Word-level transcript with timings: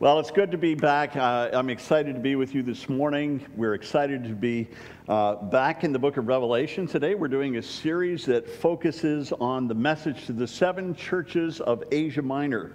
Well, 0.00 0.18
it's 0.18 0.30
good 0.30 0.50
to 0.52 0.56
be 0.56 0.74
back. 0.74 1.14
Uh, 1.14 1.50
I'm 1.52 1.68
excited 1.68 2.14
to 2.14 2.20
be 2.22 2.34
with 2.34 2.54
you 2.54 2.62
this 2.62 2.88
morning. 2.88 3.44
We're 3.54 3.74
excited 3.74 4.24
to 4.24 4.30
be 4.30 4.66
uh, 5.10 5.34
back 5.34 5.84
in 5.84 5.92
the 5.92 5.98
book 5.98 6.16
of 6.16 6.26
Revelation. 6.26 6.86
Today, 6.86 7.14
we're 7.14 7.28
doing 7.28 7.58
a 7.58 7.62
series 7.62 8.24
that 8.24 8.48
focuses 8.48 9.30
on 9.30 9.68
the 9.68 9.74
message 9.74 10.24
to 10.24 10.32
the 10.32 10.46
seven 10.46 10.94
churches 10.94 11.60
of 11.60 11.84
Asia 11.92 12.22
Minor. 12.22 12.72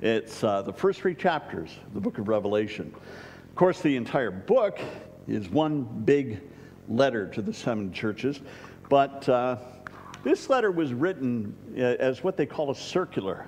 It's 0.00 0.42
uh, 0.42 0.62
the 0.62 0.72
first 0.72 1.00
three 1.00 1.14
chapters 1.14 1.76
of 1.86 1.92
the 1.92 2.00
book 2.00 2.16
of 2.16 2.28
Revelation. 2.28 2.94
Of 2.94 3.54
course, 3.54 3.82
the 3.82 3.94
entire 3.94 4.30
book 4.30 4.80
is 5.28 5.50
one 5.50 5.82
big 5.82 6.40
letter 6.88 7.26
to 7.32 7.42
the 7.42 7.52
seven 7.52 7.92
churches, 7.92 8.40
but 8.88 9.28
uh, 9.28 9.58
this 10.24 10.48
letter 10.48 10.70
was 10.70 10.94
written 10.94 11.54
uh, 11.76 11.80
as 11.80 12.24
what 12.24 12.38
they 12.38 12.46
call 12.46 12.70
a 12.70 12.74
circular. 12.74 13.44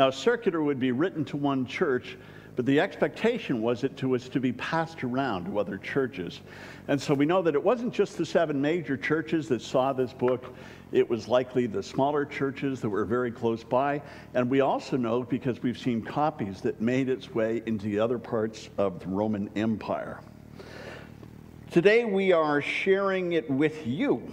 Now, 0.00 0.08
circular 0.08 0.62
would 0.62 0.80
be 0.80 0.92
written 0.92 1.26
to 1.26 1.36
one 1.36 1.66
church, 1.66 2.16
but 2.56 2.64
the 2.64 2.80
expectation 2.80 3.60
was 3.60 3.84
it 3.84 4.02
was 4.02 4.30
to 4.30 4.40
be 4.40 4.50
passed 4.50 5.04
around 5.04 5.44
to 5.44 5.58
other 5.58 5.76
churches. 5.76 6.40
And 6.88 6.98
so 6.98 7.12
we 7.12 7.26
know 7.26 7.42
that 7.42 7.54
it 7.54 7.62
wasn't 7.62 7.92
just 7.92 8.16
the 8.16 8.24
seven 8.24 8.62
major 8.62 8.96
churches 8.96 9.46
that 9.48 9.60
saw 9.60 9.92
this 9.92 10.14
book, 10.14 10.54
it 10.90 11.06
was 11.06 11.28
likely 11.28 11.66
the 11.66 11.82
smaller 11.82 12.24
churches 12.24 12.80
that 12.80 12.88
were 12.88 13.04
very 13.04 13.30
close 13.30 13.62
by. 13.62 14.00
And 14.32 14.48
we 14.48 14.62
also 14.62 14.96
know, 14.96 15.22
because 15.22 15.62
we've 15.62 15.78
seen 15.78 16.00
copies, 16.00 16.62
that 16.62 16.80
made 16.80 17.10
its 17.10 17.34
way 17.34 17.62
into 17.66 17.84
the 17.84 17.98
other 17.98 18.18
parts 18.18 18.70
of 18.78 19.00
the 19.00 19.08
Roman 19.08 19.50
Empire. 19.54 20.18
Today 21.70 22.06
we 22.06 22.32
are 22.32 22.62
sharing 22.62 23.32
it 23.32 23.50
with 23.50 23.86
you. 23.86 24.32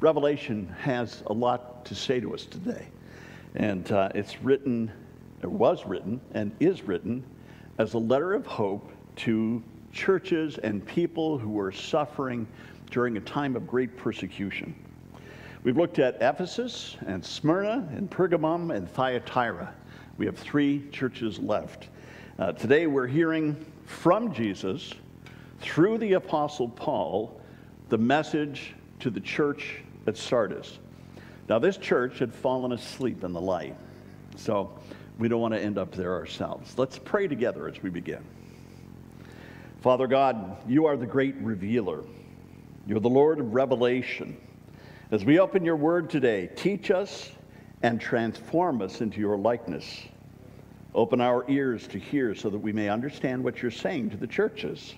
Revelation 0.00 0.68
has 0.80 1.22
a 1.28 1.32
lot 1.32 1.86
to 1.86 1.94
say 1.94 2.20
to 2.20 2.34
us 2.34 2.44
today. 2.44 2.88
And 3.54 3.90
uh, 3.92 4.10
it's 4.14 4.42
written, 4.42 4.90
it 5.42 5.50
was 5.50 5.86
written, 5.86 6.20
and 6.32 6.54
is 6.60 6.82
written 6.82 7.24
as 7.78 7.94
a 7.94 7.98
letter 7.98 8.34
of 8.34 8.46
hope 8.46 8.90
to 9.16 9.62
churches 9.92 10.58
and 10.58 10.84
people 10.84 11.38
who 11.38 11.50
were 11.50 11.70
suffering 11.70 12.46
during 12.90 13.16
a 13.16 13.20
time 13.20 13.56
of 13.56 13.66
great 13.66 13.96
persecution. 13.96 14.74
We've 15.62 15.76
looked 15.76 15.98
at 15.98 16.16
Ephesus 16.20 16.96
and 17.06 17.24
Smyrna 17.24 17.88
and 17.96 18.10
Pergamum 18.10 18.74
and 18.74 18.90
Thyatira. 18.90 19.72
We 20.18 20.26
have 20.26 20.36
three 20.36 20.84
churches 20.90 21.38
left. 21.38 21.88
Uh, 22.38 22.52
today 22.52 22.86
we're 22.86 23.06
hearing 23.06 23.64
from 23.86 24.34
Jesus 24.34 24.92
through 25.60 25.98
the 25.98 26.14
Apostle 26.14 26.68
Paul 26.68 27.40
the 27.88 27.98
message 27.98 28.74
to 29.00 29.10
the 29.10 29.20
church 29.20 29.76
at 30.06 30.16
Sardis. 30.16 30.78
Now, 31.48 31.58
this 31.58 31.76
church 31.76 32.18
had 32.18 32.34
fallen 32.34 32.72
asleep 32.72 33.22
in 33.22 33.32
the 33.32 33.40
light, 33.40 33.76
so 34.36 34.78
we 35.18 35.28
don't 35.28 35.40
want 35.40 35.54
to 35.54 35.60
end 35.60 35.76
up 35.76 35.94
there 35.94 36.14
ourselves. 36.14 36.78
Let's 36.78 36.98
pray 36.98 37.28
together 37.28 37.68
as 37.68 37.82
we 37.82 37.90
begin. 37.90 38.24
Father 39.82 40.06
God, 40.06 40.56
you 40.66 40.86
are 40.86 40.96
the 40.96 41.06
great 41.06 41.34
revealer, 41.36 42.02
you're 42.86 43.00
the 43.00 43.10
Lord 43.10 43.40
of 43.40 43.52
revelation. 43.52 44.36
As 45.10 45.24
we 45.24 45.38
open 45.38 45.64
your 45.64 45.76
word 45.76 46.08
today, 46.08 46.48
teach 46.56 46.90
us 46.90 47.30
and 47.82 48.00
transform 48.00 48.80
us 48.80 49.02
into 49.02 49.20
your 49.20 49.36
likeness. 49.36 50.02
Open 50.94 51.20
our 51.20 51.44
ears 51.50 51.86
to 51.88 51.98
hear 51.98 52.34
so 52.34 52.48
that 52.48 52.58
we 52.58 52.72
may 52.72 52.88
understand 52.88 53.44
what 53.44 53.60
you're 53.60 53.70
saying 53.70 54.10
to 54.10 54.16
the 54.16 54.26
churches. 54.26 54.94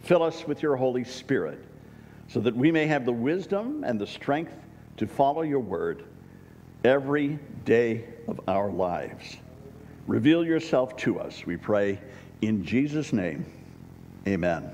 Fill 0.00 0.22
us 0.22 0.46
with 0.46 0.62
your 0.62 0.76
Holy 0.76 1.04
Spirit 1.04 1.62
so 2.28 2.40
that 2.40 2.56
we 2.56 2.72
may 2.72 2.86
have 2.86 3.04
the 3.04 3.12
wisdom 3.12 3.84
and 3.84 4.00
the 4.00 4.06
strength 4.06 4.52
to 4.98 5.06
follow 5.06 5.42
your 5.42 5.60
word 5.60 6.04
every 6.84 7.38
day 7.64 8.04
of 8.26 8.40
our 8.46 8.70
lives. 8.70 9.36
Reveal 10.06 10.44
yourself 10.44 10.96
to 10.98 11.18
us, 11.20 11.44
we 11.44 11.56
pray, 11.56 12.00
in 12.40 12.64
Jesus' 12.64 13.12
name. 13.12 13.44
Amen. 14.26 14.70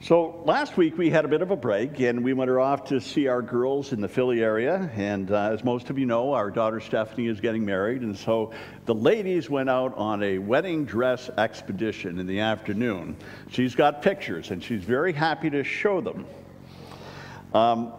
So 0.00 0.42
last 0.46 0.76
week 0.76 0.96
we 0.96 1.10
had 1.10 1.24
a 1.24 1.28
bit 1.28 1.42
of 1.42 1.50
a 1.50 1.56
break 1.56 1.98
and 2.00 2.22
we 2.22 2.32
went 2.32 2.50
off 2.50 2.84
to 2.84 3.00
see 3.00 3.26
our 3.26 3.42
girls 3.42 3.92
in 3.92 4.00
the 4.00 4.08
Philly 4.08 4.42
area. 4.42 4.90
And 4.94 5.30
uh, 5.30 5.50
as 5.52 5.64
most 5.64 5.90
of 5.90 5.98
you 5.98 6.06
know, 6.06 6.32
our 6.32 6.50
daughter 6.50 6.80
Stephanie 6.80 7.26
is 7.26 7.40
getting 7.40 7.66
married. 7.66 8.02
And 8.02 8.16
so 8.16 8.52
the 8.86 8.94
ladies 8.94 9.50
went 9.50 9.68
out 9.68 9.96
on 9.98 10.22
a 10.22 10.38
wedding 10.38 10.84
dress 10.84 11.28
expedition 11.30 12.20
in 12.20 12.26
the 12.26 12.40
afternoon. 12.40 13.16
She's 13.50 13.74
got 13.74 14.00
pictures 14.00 14.52
and 14.52 14.62
she's 14.62 14.84
very 14.84 15.12
happy 15.12 15.50
to 15.50 15.64
show 15.64 16.00
them. 16.00 16.24
Um, 17.52 17.92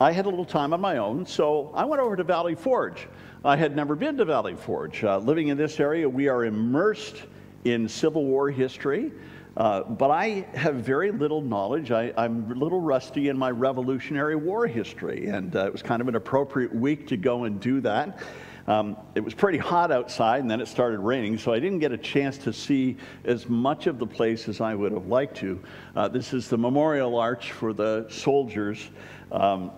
I 0.00 0.10
had 0.10 0.26
a 0.26 0.28
little 0.28 0.44
time 0.44 0.72
on 0.72 0.80
my 0.80 0.96
own, 0.96 1.24
so 1.24 1.70
I 1.72 1.84
went 1.84 2.02
over 2.02 2.16
to 2.16 2.24
Valley 2.24 2.56
Forge. 2.56 3.06
I 3.44 3.54
had 3.54 3.76
never 3.76 3.94
been 3.94 4.16
to 4.16 4.24
Valley 4.24 4.56
Forge. 4.56 5.04
Uh, 5.04 5.18
living 5.18 5.48
in 5.48 5.56
this 5.56 5.78
area, 5.78 6.08
we 6.08 6.26
are 6.26 6.46
immersed 6.46 7.22
in 7.62 7.88
Civil 7.88 8.24
War 8.24 8.50
history, 8.50 9.12
uh, 9.56 9.82
but 9.84 10.10
I 10.10 10.48
have 10.54 10.76
very 10.76 11.12
little 11.12 11.40
knowledge. 11.40 11.92
I, 11.92 12.12
am 12.16 12.50
a 12.50 12.54
little 12.56 12.80
rusty 12.80 13.28
in 13.28 13.38
my 13.38 13.52
Revolutionary 13.52 14.34
War 14.34 14.66
history, 14.66 15.28
and 15.28 15.54
uh, 15.54 15.66
it 15.66 15.72
was 15.72 15.80
kind 15.80 16.02
of 16.02 16.08
an 16.08 16.16
appropriate 16.16 16.74
week 16.74 17.06
to 17.06 17.16
go 17.16 17.44
and 17.44 17.60
do 17.60 17.80
that. 17.82 18.18
Um, 18.66 18.96
it 19.14 19.20
was 19.20 19.32
pretty 19.32 19.58
hot 19.58 19.92
outside, 19.92 20.40
and 20.40 20.50
then 20.50 20.60
it 20.60 20.66
started 20.66 20.98
raining, 20.98 21.38
so 21.38 21.52
I 21.52 21.60
didn't 21.60 21.78
get 21.78 21.92
a 21.92 21.98
chance 21.98 22.36
to 22.38 22.52
see 22.52 22.96
as 23.24 23.48
much 23.48 23.86
of 23.86 24.00
the 24.00 24.06
place 24.06 24.48
as 24.48 24.60
I 24.60 24.74
would 24.74 24.90
have 24.90 25.06
liked 25.06 25.36
to. 25.36 25.62
Uh, 25.94 26.08
this 26.08 26.32
is 26.32 26.48
the 26.48 26.58
memorial 26.58 27.16
arch 27.16 27.52
for 27.52 27.72
the 27.72 28.06
soldiers. 28.08 28.90
Um, 29.30 29.70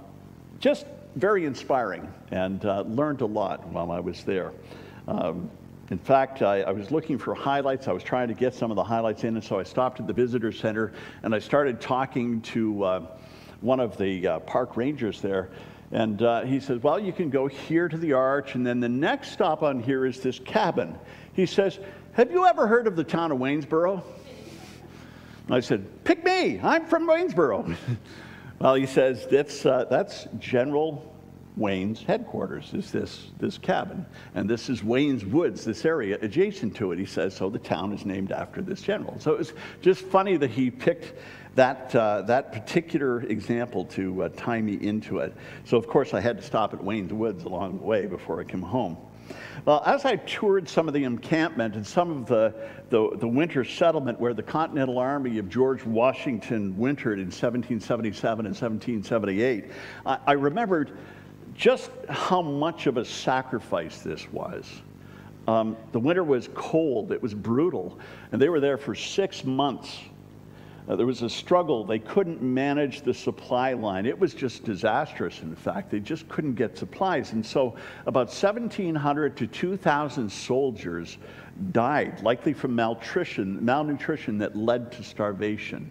just 0.61 0.87
very 1.17 1.45
inspiring 1.45 2.13
and 2.31 2.65
uh, 2.65 2.83
learned 2.83 3.21
a 3.21 3.27
lot 3.27 3.67
while 3.69 3.91
I 3.91 4.01
was 4.01 4.25
there. 4.25 4.53
Um, 5.09 5.51
in 5.91 5.99
fact, 5.99 6.43
I, 6.43 6.63
I, 6.63 6.73
was 6.73 6.91
looking 6.91 7.17
for 7.17 7.33
highlights. 7.35 7.87
I 7.87 7.93
was 7.93 8.03
trying 8.03 8.27
to 8.29 8.35
get 8.35 8.55
some 8.55 8.73
of 8.73 8.77
the 8.77 8.83
highlights 8.83 9.23
in, 9.23 9.37
and 9.37 9.45
so 9.45 9.59
I 9.59 9.63
stopped 9.63 10.01
at 10.01 10.07
the 10.07 10.13
visitor 10.13 10.51
center 10.51 10.93
and 11.23 11.35
I 11.35 11.39
started 11.39 11.81
talking 11.81 12.41
to 12.43 12.83
uh, 12.83 13.07
one 13.61 13.79
of 13.79 13.97
the 13.97 14.27
uh, 14.27 14.39
park 14.41 14.77
rangers 14.77 15.21
there. 15.21 15.49
And 15.93 16.21
uh, 16.23 16.43
he 16.43 16.59
says, 16.59 16.83
Well, 16.83 16.99
you 16.99 17.13
can 17.13 17.31
go 17.31 17.47
here 17.47 17.89
to 17.89 17.97
the 17.97 18.13
arch, 18.13 18.57
and 18.57 18.67
then 18.67 18.81
the 18.81 18.89
next 18.89 19.31
stop 19.31 19.63
on 19.63 19.81
here 19.81 20.05
is 20.05 20.21
this 20.21 20.41
cabin. 20.41 20.99
He 21.35 21.47
says, 21.47 21.79
Have 22.13 22.33
you 22.33 22.45
ever 22.47 22.67
heard 22.67 22.89
of 22.89 22.97
the 22.97 23.05
town 23.05 23.31
of 23.31 23.39
Waynesboro? 23.39 24.03
I 25.49 25.61
said, 25.61 25.87
Pick 26.03 26.25
me, 26.25 26.59
I'm 26.61 26.87
from 26.87 27.07
Waynesboro. 27.07 27.77
Well, 28.59 28.75
he 28.75 28.87
says 28.87 29.27
that's, 29.27 29.67
uh, 29.67 29.85
that's 29.91 30.29
General 30.39 31.13
Wayne's 31.57 32.03
headquarters, 32.03 32.73
is 32.75 32.91
this, 32.91 33.31
this 33.39 33.59
cabin. 33.59 34.05
And 34.35 34.49
this 34.49 34.69
is 34.69 34.83
Wayne's 34.83 35.25
Woods, 35.25 35.65
this 35.65 35.85
area 35.85 36.19
adjacent 36.21 36.77
to 36.77 36.93
it. 36.93 36.99
He 36.99 37.07
says, 37.07 37.35
so 37.35 37.49
the 37.49 37.59
town 37.59 37.93
is 37.93 38.05
named 38.05 38.33
after 38.33 38.61
this 38.63 38.83
general. 38.83 39.19
So 39.19 39.33
it 39.33 39.39
was 39.39 39.53
just 39.81 40.03
funny 40.03 40.37
that 40.37 40.51
he 40.51 40.71
picked 40.71 41.15
that, 41.55 41.95
uh, 41.95 42.23
that 42.23 42.53
particular 42.53 43.21
example 43.23 43.87
to 43.87 44.25
uh, 44.25 44.29
tie 44.37 44.61
me 44.61 44.75
into 44.75 45.19
it. 45.19 45.35
So, 45.65 45.79
of 45.79 45.87
course, 45.87 46.13
I 46.13 46.21
had 46.21 46.37
to 46.37 46.43
stop 46.43 46.75
at 46.75 46.85
Wayne's 46.85 47.13
Woods 47.13 47.45
along 47.45 47.79
the 47.79 47.85
way 47.85 48.07
before 48.07 48.41
I 48.41 48.45
came 48.45 48.63
home. 48.63 48.99
Well, 49.65 49.83
as 49.85 50.05
I 50.05 50.17
toured 50.17 50.69
some 50.69 50.89
of 50.89 50.95
the 50.95 51.05
encampment 51.05 51.75
and 51.75 51.87
some 51.87 52.11
of 52.11 52.27
the, 52.27 52.55
the, 52.91 53.17
the, 53.17 53.27
winter 53.27 53.65
settlement 53.65 54.21
where 54.21 54.33
the 54.33 54.43
Continental 54.43 54.99
Army 54.99 55.39
of 55.39 55.49
George 55.49 55.85
Washington 55.85 56.77
wintered 56.79 57.19
in 57.19 57.27
1777 57.27 58.47
and 58.47 58.55
1778, 58.55 59.65
I, 60.05 60.19
I 60.27 60.33
remembered 60.33 60.97
just 61.55 61.91
how 62.09 62.43
much 62.43 62.87
of 62.87 62.97
a 62.97 63.05
sacrifice 63.05 64.03
this 64.03 64.31
was. 64.31 64.83
Um, 65.49 65.77
the 65.93 66.01
winter 66.01 66.25
was 66.25 66.49
cold, 66.55 67.13
it 67.13 67.23
was 67.23 67.35
brutal, 67.35 67.99
and 68.33 68.43
they 68.43 68.49
were 68.49 68.61
there 68.61 68.77
for 68.77 68.95
six 68.95 69.45
months 69.45 69.99
uh, 70.89 70.95
there 70.95 71.07
was 71.07 71.23
a 71.23 71.31
struggle. 71.31 71.85
They 71.85 71.99
couldn't 71.99 72.41
manage 72.41 73.03
the 73.03 73.13
supply 73.13 73.73
line. 73.73 74.07
It 74.07 74.19
was 74.19 74.35
just 74.35 74.65
disastrous, 74.65 75.43
in 75.43 75.57
fact. 75.57 75.91
They 75.91 75.99
just 75.99 76.29
couldn't 76.29 76.55
get 76.55 76.79
supplies. 76.79 77.33
And 77.33 77.45
so 77.45 77.75
about 78.07 78.29
1,700 78.29 79.37
to 79.37 79.47
2,000 79.47 80.31
soldiers 80.31 81.19
died, 81.73 82.23
likely 82.23 82.53
from 82.53 82.75
malnutrition, 82.75 83.65
malnutrition 83.65 84.39
that 84.39 84.55
led 84.55 84.93
to 84.93 85.03
starvation. 85.03 85.91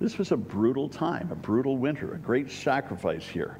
This 0.00 0.18
was 0.18 0.32
a 0.32 0.36
brutal 0.36 0.88
time, 0.88 1.28
a 1.30 1.36
brutal 1.36 1.76
winter, 1.76 2.14
a 2.14 2.18
great 2.18 2.50
sacrifice 2.50 3.26
here. 3.26 3.58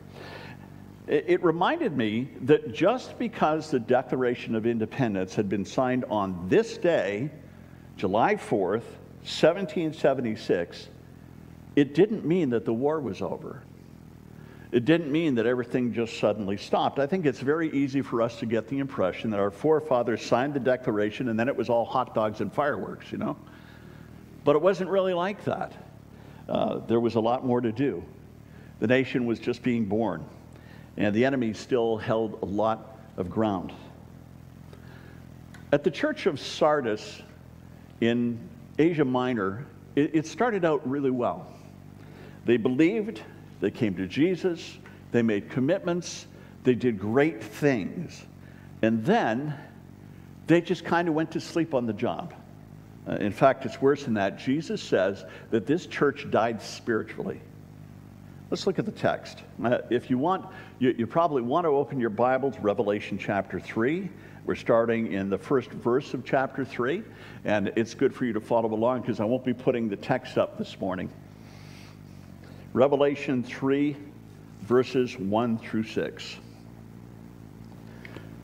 It, 1.07 1.25
it 1.29 1.45
reminded 1.45 1.97
me 1.97 2.31
that 2.43 2.73
just 2.73 3.17
because 3.19 3.71
the 3.71 3.81
Declaration 3.81 4.57
of 4.57 4.67
Independence 4.67 5.37
had 5.37 5.49
been 5.49 5.65
signed 5.65 6.05
on 6.11 6.49
this 6.49 6.79
day, 6.79 7.31
July 7.97 8.35
4th, 8.35 8.85
1776, 9.23 10.89
it 11.77 11.95
didn't 11.95 12.25
mean 12.25 12.51
that 12.51 12.65
the 12.65 12.73
war 12.73 13.01
was 13.01 13.23
over. 13.23 13.63
It 14.71 14.85
didn't 14.85 15.11
mean 15.11 15.35
that 15.37 15.47
everything 15.47 15.95
just 15.95 16.19
suddenly 16.19 16.57
stopped. 16.57 16.99
I 16.99 17.07
think 17.07 17.25
it's 17.25 17.41
very 17.41 17.71
easy 17.71 18.03
for 18.03 18.21
us 18.21 18.39
to 18.41 18.47
get 18.47 18.69
the 18.69 18.79
impression 18.79 19.31
that 19.31 19.41
our 19.41 19.51
forefathers 19.51 20.23
signed 20.25 20.53
the 20.53 20.61
Declaration 20.61 21.29
and 21.29 21.39
then 21.39 21.49
it 21.49 21.57
was 21.57 21.71
all 21.71 21.87
hot 21.87 22.15
dogs 22.15 22.41
and 22.41 22.53
fireworks, 22.53 23.11
you 23.11 23.19
know? 23.19 23.37
But 24.45 24.57
it 24.57 24.63
wasn't 24.63 24.91
really 24.91 25.15
like 25.15 25.43
that. 25.45 25.73
Uh, 26.49 26.79
there 26.87 27.01
was 27.01 27.15
a 27.15 27.21
lot 27.21 27.47
more 27.47 27.61
to 27.61 27.73
do. 27.73 28.05
The 28.81 28.87
nation 28.87 29.27
was 29.27 29.39
just 29.39 29.63
being 29.63 29.87
born, 29.87 30.25
and 30.97 31.15
the 31.15 31.25
enemy 31.25 31.53
still 31.53 31.97
held 31.97 32.39
a 32.43 32.47
lot 32.47 32.99
of 33.17 33.29
ground. 33.29 33.73
At 35.73 35.85
the 35.85 35.91
church 35.91 36.27
of 36.27 36.39
Sardis 36.41 37.23
in 38.01 38.39
Asia 38.79 39.05
Minor, 39.05 39.67
it, 39.97 40.15
it 40.15 40.27
started 40.27 40.65
out 40.65 40.89
really 40.89 41.11
well. 41.11 41.47
They 42.45 42.57
believed, 42.57 43.23
they 43.61 43.71
came 43.71 43.95
to 43.97 44.07
Jesus, 44.07 44.79
they 45.11 45.23
made 45.23 45.51
commitments, 45.51 46.27
they 46.65 46.75
did 46.75 46.99
great 46.99 47.43
things. 47.43 48.25
And 48.83 49.05
then 49.05 49.55
they 50.47 50.61
just 50.61 50.85
kind 50.85 51.09
of 51.09 51.15
went 51.15 51.31
to 51.33 51.41
sleep 51.41 51.75
on 51.75 51.87
the 51.87 51.93
job. 51.93 52.35
Uh, 53.09 53.15
in 53.17 53.33
fact, 53.33 53.65
it's 53.65 53.81
worse 53.81 54.05
than 54.05 54.15
that. 54.15 54.39
Jesus 54.39 54.83
says 54.83 55.25
that 55.51 55.67
this 55.67 55.87
church 55.87 56.31
died 56.31 56.61
spiritually. 56.63 57.41
Let's 58.51 58.67
look 58.67 58.79
at 58.79 58.87
the 58.87 58.93
text. 58.93 59.43
Uh, 59.63 59.79
if 59.91 60.09
you 60.09 60.19
want, 60.19 60.47
you, 60.79 60.95
you 60.97 61.07
probably 61.07 61.43
want 61.43 61.65
to 61.65 61.69
open 61.69 62.01
your 62.01 62.11
Bible 62.11 62.51
to 62.51 62.61
Revelation 62.61 63.19
chapter 63.19 63.61
3. 63.61 64.09
We're 64.49 64.55
starting 64.55 65.13
in 65.13 65.29
the 65.29 65.37
first 65.37 65.71
verse 65.71 66.15
of 66.15 66.25
chapter 66.25 66.65
3, 66.65 67.03
and 67.45 67.71
it's 67.77 67.93
good 67.93 68.15
for 68.15 68.25
you 68.25 68.33
to 68.33 68.41
follow 68.41 68.73
along 68.73 69.03
because 69.03 69.21
I 69.21 69.27
won't 69.27 69.45
be 69.45 69.53
putting 69.53 69.91
the 69.91 69.97
text 69.97 70.39
up 70.39 70.57
this 70.57 70.81
morning. 70.81 71.11
Revelation 72.73 73.43
3, 73.43 73.95
verses 74.63 75.19
1 75.19 75.59
through 75.59 75.83
6. 75.83 76.37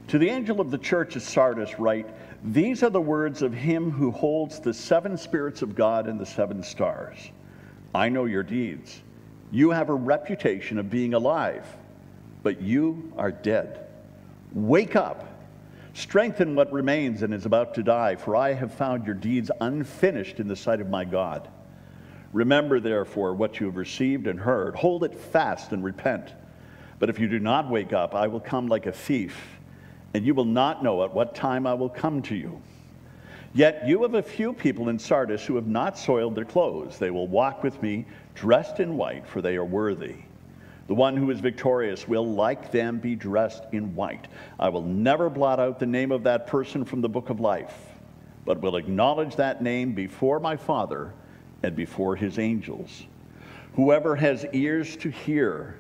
To 0.09 0.19
the 0.19 0.29
angel 0.29 0.61
of 0.61 0.71
the 0.71 0.77
church 0.77 1.17
at 1.17 1.23
Sardis, 1.23 1.79
write, 1.79 2.07
These 2.53 2.83
are 2.83 2.91
the 2.91 3.01
words 3.01 3.41
of 3.41 3.55
him 3.55 3.91
who 3.91 4.11
holds 4.11 4.61
the 4.61 4.75
seven 4.75 5.17
spirits 5.17 5.63
of 5.63 5.75
God 5.75 6.07
and 6.07 6.21
the 6.21 6.27
seven 6.27 6.63
stars. 6.63 7.17
I 7.95 8.11
know 8.11 8.27
your 8.27 8.43
deeds. 8.43 9.01
You 9.51 9.71
have 9.71 9.89
a 9.89 9.95
reputation 9.95 10.77
of 10.77 10.91
being 10.91 11.15
alive, 11.15 11.67
but 12.43 12.61
you 12.61 13.11
are 13.17 13.33
dead. 13.33 13.87
Wake 14.53 14.97
up 14.97 15.31
Strengthen 15.95 16.57
what 16.57 16.73
remains 16.73 17.23
and 17.23 17.33
is 17.33 17.47
about 17.47 17.75
to 17.75 17.83
die, 17.83 18.17
for 18.17 18.35
I 18.35 18.53
have 18.53 18.75
found 18.75 19.07
your 19.07 19.15
deeds 19.15 19.51
unfinished 19.61 20.41
in 20.41 20.49
the 20.49 20.57
sight 20.57 20.81
of 20.81 20.91
my 20.91 21.05
God. 21.05 21.49
Remember, 22.33 22.81
therefore, 22.81 23.33
what 23.33 23.61
you 23.61 23.67
have 23.67 23.77
received 23.77 24.27
and 24.27 24.41
heard. 24.41 24.75
Hold 24.75 25.05
it 25.05 25.15
fast 25.15 25.71
and 25.71 25.85
repent. 25.85 26.35
But 26.99 27.11
if 27.11 27.21
you 27.21 27.29
do 27.29 27.39
not 27.39 27.71
wake 27.71 27.93
up, 27.93 28.13
I 28.13 28.27
will 28.27 28.41
come 28.41 28.67
like 28.67 28.87
a 28.87 28.93
thief, 28.93 29.41
and 30.15 30.27
you 30.27 30.35
will 30.35 30.45
not 30.45 30.83
know 30.83 31.05
at 31.05 31.15
what 31.15 31.37
time 31.37 31.65
I 31.65 31.75
will 31.75 31.89
come 31.89 32.23
to 32.23 32.35
you. 32.35 32.61
Yet 33.55 33.87
you 33.87 34.03
have 34.03 34.15
a 34.15 34.23
few 34.23 34.53
people 34.53 34.89
in 34.89 34.99
Sardis 34.99 35.47
who 35.47 35.55
have 35.55 35.69
not 35.69 35.97
soiled 35.97 36.35
their 36.35 36.45
clothes. 36.45 36.99
They 36.99 37.13
will 37.13 37.29
walk 37.29 37.63
with 37.63 37.81
me 37.81 38.05
dressed 38.35 38.81
in 38.81 38.97
white, 38.97 39.29
for 39.29 39.41
they 39.41 39.55
are 39.55 39.65
worthy. 39.65 40.17
The 40.87 40.95
one 40.95 41.17
who 41.17 41.31
is 41.31 41.41
victorious 41.41 42.07
will, 42.07 42.27
like 42.27 42.71
them, 42.71 42.99
be 42.99 43.17
dressed 43.17 43.65
in 43.73 43.95
white. 43.95 44.29
I 44.59 44.69
will 44.69 44.83
never 44.83 45.31
blot 45.31 45.59
out 45.59 45.79
the 45.79 45.87
name 45.87 46.13
of 46.13 46.25
that 46.25 46.47
person 46.47 46.85
from 46.85 47.01
the 47.01 47.09
book 47.09 47.31
of 47.31 47.41
life, 47.41 47.75
but 48.45 48.61
will 48.61 48.77
acknowledge 48.77 49.37
that 49.37 49.63
name 49.63 49.95
before 49.95 50.41
my 50.41 50.57
Father 50.57 51.15
and 51.63 51.75
before 51.75 52.17
his 52.17 52.39
angels. 52.39 53.05
Whoever 53.75 54.15
has 54.15 54.47
ears 54.53 54.97
to 54.99 55.11
hear, 55.11 55.79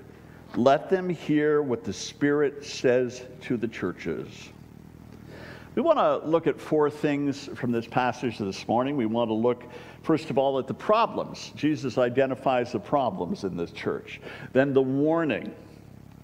let 0.56 0.88
them 0.88 1.08
hear 1.08 1.62
what 1.62 1.84
the 1.84 1.92
Spirit 1.92 2.64
says 2.64 3.22
to 3.42 3.56
the 3.58 3.68
churches. 3.68 4.50
We 5.74 5.82
want 5.82 5.98
to 5.98 6.28
look 6.28 6.46
at 6.46 6.60
four 6.60 6.88
things 6.88 7.50
from 7.56 7.72
this 7.72 7.86
passage 7.86 8.38
this 8.38 8.66
morning. 8.68 8.96
We 8.96 9.06
want 9.06 9.28
to 9.28 9.34
look, 9.34 9.64
first 10.04 10.28
of 10.28 10.36
all, 10.36 10.58
at 10.58 10.66
the 10.66 10.74
problems. 10.74 11.50
Jesus 11.56 11.96
identifies 11.98 12.72
the 12.72 12.78
problems 12.78 13.42
in 13.42 13.56
this 13.56 13.72
church, 13.72 14.20
then 14.52 14.74
the 14.74 14.82
warning, 14.82 15.52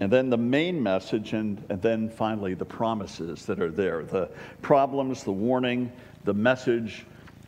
and 0.00 0.12
then 0.12 0.30
the 0.30 0.36
main 0.36 0.82
message, 0.82 1.32
and, 1.32 1.64
and 1.70 1.80
then 1.80 2.08
finally 2.08 2.54
the 2.54 2.64
promises 2.64 3.46
that 3.46 3.58
are 3.60 3.70
there 3.70 4.04
the 4.04 4.28
problems, 4.62 5.24
the 5.24 5.32
warning, 5.32 5.90
the 6.24 6.34
message, 6.34 7.06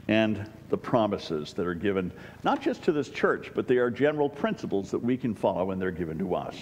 and 0.08 0.50
the 0.70 0.76
promises 0.76 1.52
that 1.52 1.67
are 1.67 1.75
given, 1.75 2.11
not 2.44 2.62
just 2.62 2.82
to 2.82 2.93
this 2.93 3.11
church, 3.11 3.52
but 3.55 3.69
they 3.69 3.76
are 3.76 3.90
general 3.90 4.28
principles 4.28 4.90
that 4.90 4.99
we 4.99 5.17
can 5.17 5.35
follow 5.35 5.70
and 5.70 5.81
they're 5.81 5.90
given 5.90 6.19
to 6.19 6.35
us. 6.35 6.56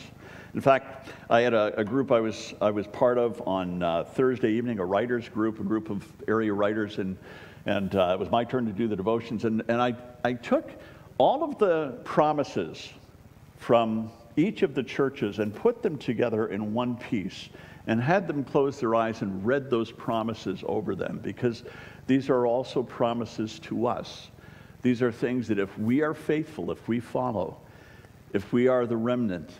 In 0.53 0.61
fact, 0.61 1.09
I 1.31 1.43
had 1.43 1.55
a, 1.55 1.79
a 1.79 1.85
group 1.85 2.11
I 2.11 2.19
was, 2.19 2.55
I 2.61 2.73
was 2.73 2.89
part 2.89 3.19
of 3.19 3.41
on 3.47 3.85
uh, 3.85 4.03
Thursday 4.03 4.51
evening, 4.51 4.81
a 4.81 4.85
writers 4.85 5.29
group, 5.29 5.61
a 5.61 5.63
group 5.63 5.91
of 5.91 6.05
area 6.27 6.53
writers, 6.53 6.99
and, 6.99 7.17
and 7.67 7.95
uh, 7.95 8.11
it 8.15 8.19
was 8.19 8.31
my 8.31 8.45
turn 8.45 8.67
to 8.67 8.73
do 8.73 8.89
the 8.89 8.97
devotions. 8.97 9.45
And, 9.45 9.63
and 9.69 9.81
I, 9.81 9.95
I 10.25 10.33
took 10.33 10.71
all 11.19 11.45
of 11.45 11.59
the 11.59 11.99
promises 12.05 12.91
from 13.59 14.11
each 14.37 14.63
of 14.63 14.75
the 14.75 14.83
churches 14.83 15.39
and 15.39 15.55
put 15.55 15.83
them 15.83 15.99
together 15.99 16.47
in 16.49 16.73
one 16.73 16.97
piece 16.97 17.51
and 17.87 18.01
had 18.01 18.27
them 18.27 18.45
close 18.45 18.81
their 18.81 18.95
eyes 18.95 19.23
and 19.23 19.45
read 19.45 19.69
those 19.71 19.91
promises 19.91 20.63
over 20.67 20.95
them 20.95 21.21
because 21.23 21.65
these 22.07 22.31
are 22.31 22.47
also 22.47 22.83
promises 22.83 23.59
to 23.61 23.87
us. 23.87 24.31
These 24.83 25.03
are 25.03 25.13
things 25.13 25.49
that 25.49 25.59
if 25.59 25.77
we 25.79 26.01
are 26.01 26.15
faithful, 26.15 26.71
if 26.71 26.89
we 26.89 27.01
follow, 27.01 27.59
if 28.33 28.53
we 28.53 28.69
are 28.69 28.87
the 28.87 28.97
remnant, 28.97 29.51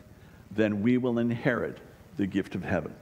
then 0.51 0.83
we 0.83 0.97
will 0.97 1.19
inherit 1.19 1.79
the 2.17 2.27
gift 2.27 2.55
of 2.55 2.65
heaven. 2.65 2.95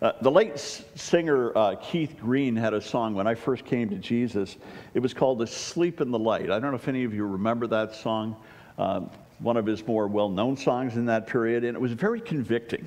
Uh, 0.00 0.12
the 0.20 0.30
late 0.30 0.56
singer 0.58 1.56
uh, 1.58 1.74
Keith 1.74 2.16
Green 2.20 2.54
had 2.54 2.72
a 2.72 2.80
song 2.80 3.14
when 3.14 3.26
I 3.26 3.34
first 3.34 3.64
came 3.64 3.90
to 3.90 3.96
Jesus. 3.96 4.56
It 4.94 5.00
was 5.00 5.12
called 5.12 5.42
Asleep 5.42 6.00
in 6.00 6.12
the 6.12 6.18
Light. 6.18 6.52
I 6.52 6.60
don't 6.60 6.70
know 6.70 6.76
if 6.76 6.86
any 6.86 7.02
of 7.02 7.12
you 7.12 7.26
remember 7.26 7.66
that 7.66 7.96
song, 7.96 8.36
um, 8.78 9.10
one 9.40 9.56
of 9.56 9.66
his 9.66 9.84
more 9.84 10.06
well 10.06 10.28
known 10.28 10.56
songs 10.56 10.94
in 10.94 11.06
that 11.06 11.26
period, 11.26 11.64
and 11.64 11.76
it 11.76 11.80
was 11.80 11.92
very 11.92 12.20
convicting. 12.20 12.86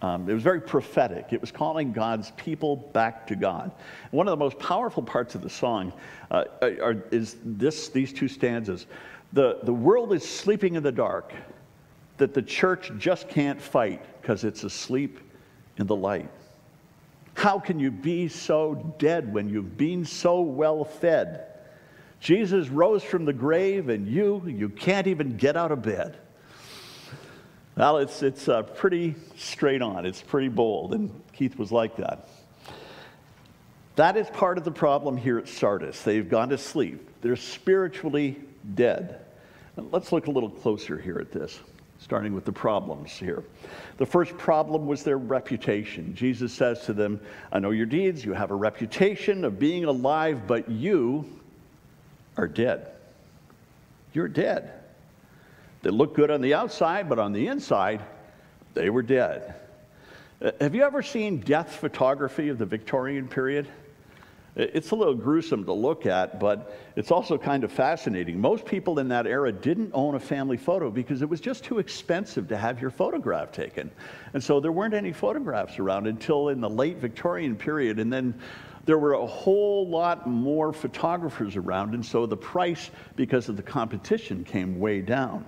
Um, 0.00 0.30
it 0.30 0.32
was 0.32 0.44
very 0.44 0.60
prophetic. 0.60 1.32
It 1.32 1.40
was 1.40 1.50
calling 1.50 1.90
God's 1.90 2.30
people 2.36 2.76
back 2.76 3.26
to 3.26 3.34
God. 3.34 3.72
One 4.12 4.28
of 4.28 4.30
the 4.30 4.36
most 4.36 4.60
powerful 4.60 5.02
parts 5.02 5.34
of 5.34 5.42
the 5.42 5.50
song 5.50 5.92
uh, 6.30 6.44
are, 6.62 7.02
is 7.10 7.36
this, 7.44 7.88
these 7.88 8.12
two 8.12 8.28
stanzas. 8.28 8.86
The, 9.32 9.58
the 9.64 9.72
world 9.72 10.12
is 10.12 10.26
sleeping 10.26 10.76
in 10.76 10.84
the 10.84 10.92
dark, 10.92 11.32
that 12.18 12.32
the 12.32 12.42
church 12.42 12.92
just 12.96 13.28
can't 13.28 13.60
fight 13.60 14.00
because 14.22 14.44
it's 14.44 14.62
asleep 14.62 15.18
in 15.78 15.86
the 15.86 15.96
light. 15.96 16.28
How 17.34 17.58
can 17.58 17.78
you 17.78 17.90
be 17.90 18.28
so 18.28 18.94
dead 18.98 19.32
when 19.32 19.48
you've 19.48 19.76
been 19.76 20.04
so 20.04 20.40
well 20.40 20.84
fed? 20.84 21.46
Jesus 22.20 22.68
rose 22.68 23.04
from 23.04 23.24
the 23.24 23.32
grave 23.32 23.88
and 23.88 24.08
you, 24.08 24.42
you 24.46 24.68
can't 24.68 25.06
even 25.06 25.36
get 25.36 25.56
out 25.56 25.70
of 25.70 25.82
bed. 25.82 26.16
Well, 27.76 27.98
it's, 27.98 28.24
it's 28.24 28.48
uh, 28.48 28.64
pretty 28.64 29.14
straight 29.36 29.82
on. 29.82 30.04
It's 30.04 30.20
pretty 30.20 30.48
bold, 30.48 30.94
and 30.94 31.12
Keith 31.32 31.56
was 31.56 31.70
like 31.70 31.96
that. 31.98 32.28
That 33.94 34.16
is 34.16 34.28
part 34.30 34.58
of 34.58 34.64
the 34.64 34.72
problem 34.72 35.16
here 35.16 35.38
at 35.38 35.46
Sardis. 35.46 36.02
They've 36.02 36.28
gone 36.28 36.48
to 36.48 36.58
sleep. 36.58 37.08
They're 37.20 37.36
spiritually 37.36 38.36
dead. 38.74 39.20
let's 39.76 40.10
look 40.10 40.26
a 40.26 40.30
little 40.32 40.50
closer 40.50 40.98
here 40.98 41.18
at 41.20 41.30
this 41.30 41.60
starting 42.00 42.34
with 42.34 42.44
the 42.44 42.52
problems 42.52 43.12
here. 43.12 43.42
The 43.96 44.06
first 44.06 44.36
problem 44.38 44.86
was 44.86 45.02
their 45.02 45.18
reputation. 45.18 46.14
Jesus 46.14 46.52
says 46.52 46.82
to 46.84 46.92
them, 46.92 47.20
I 47.52 47.58
know 47.58 47.70
your 47.70 47.86
deeds. 47.86 48.24
You 48.24 48.32
have 48.34 48.50
a 48.50 48.54
reputation 48.54 49.44
of 49.44 49.58
being 49.58 49.84
alive, 49.84 50.46
but 50.46 50.68
you 50.70 51.24
are 52.36 52.46
dead. 52.46 52.92
You're 54.12 54.28
dead. 54.28 54.72
They 55.82 55.90
look 55.90 56.14
good 56.14 56.30
on 56.30 56.40
the 56.40 56.54
outside, 56.54 57.08
but 57.08 57.18
on 57.18 57.32
the 57.32 57.46
inside, 57.48 58.00
they 58.74 58.90
were 58.90 59.02
dead. 59.02 59.54
Uh, 60.40 60.52
have 60.60 60.74
you 60.74 60.82
ever 60.82 61.02
seen 61.02 61.40
death 61.40 61.76
photography 61.76 62.48
of 62.48 62.58
the 62.58 62.66
Victorian 62.66 63.26
period? 63.26 63.66
It's 64.58 64.90
a 64.90 64.96
little 64.96 65.14
gruesome 65.14 65.64
to 65.66 65.72
look 65.72 66.04
at, 66.04 66.40
but 66.40 66.76
it's 66.96 67.12
also 67.12 67.38
kind 67.38 67.62
of 67.62 67.70
fascinating. 67.70 68.40
Most 68.40 68.64
people 68.64 68.98
in 68.98 69.06
that 69.08 69.24
era 69.24 69.52
didn't 69.52 69.92
own 69.94 70.16
a 70.16 70.20
family 70.20 70.56
photo 70.56 70.90
because 70.90 71.22
it 71.22 71.28
was 71.28 71.40
just 71.40 71.62
too 71.62 71.78
expensive 71.78 72.48
to 72.48 72.56
have 72.56 72.80
your 72.80 72.90
photograph 72.90 73.52
taken. 73.52 73.88
And 74.34 74.42
so 74.42 74.58
there 74.58 74.72
weren't 74.72 74.94
any 74.94 75.12
photographs 75.12 75.78
around 75.78 76.08
until 76.08 76.48
in 76.48 76.60
the 76.60 76.68
late 76.68 76.96
Victorian 76.96 77.54
period. 77.54 78.00
And 78.00 78.12
then 78.12 78.34
there 78.84 78.98
were 78.98 79.12
a 79.12 79.26
whole 79.26 79.88
lot 79.88 80.26
more 80.26 80.72
photographers 80.72 81.54
around. 81.54 81.94
And 81.94 82.04
so 82.04 82.26
the 82.26 82.36
price, 82.36 82.90
because 83.14 83.48
of 83.48 83.56
the 83.56 83.62
competition, 83.62 84.42
came 84.42 84.80
way 84.80 85.02
down. 85.02 85.44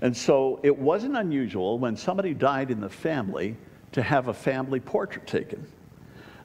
And 0.00 0.16
so 0.16 0.60
it 0.62 0.78
wasn't 0.78 1.14
unusual 1.14 1.78
when 1.78 1.94
somebody 1.94 2.32
died 2.32 2.70
in 2.70 2.80
the 2.80 2.88
family 2.88 3.58
to 3.92 4.02
have 4.02 4.28
a 4.28 4.34
family 4.34 4.80
portrait 4.80 5.26
taken. 5.26 5.66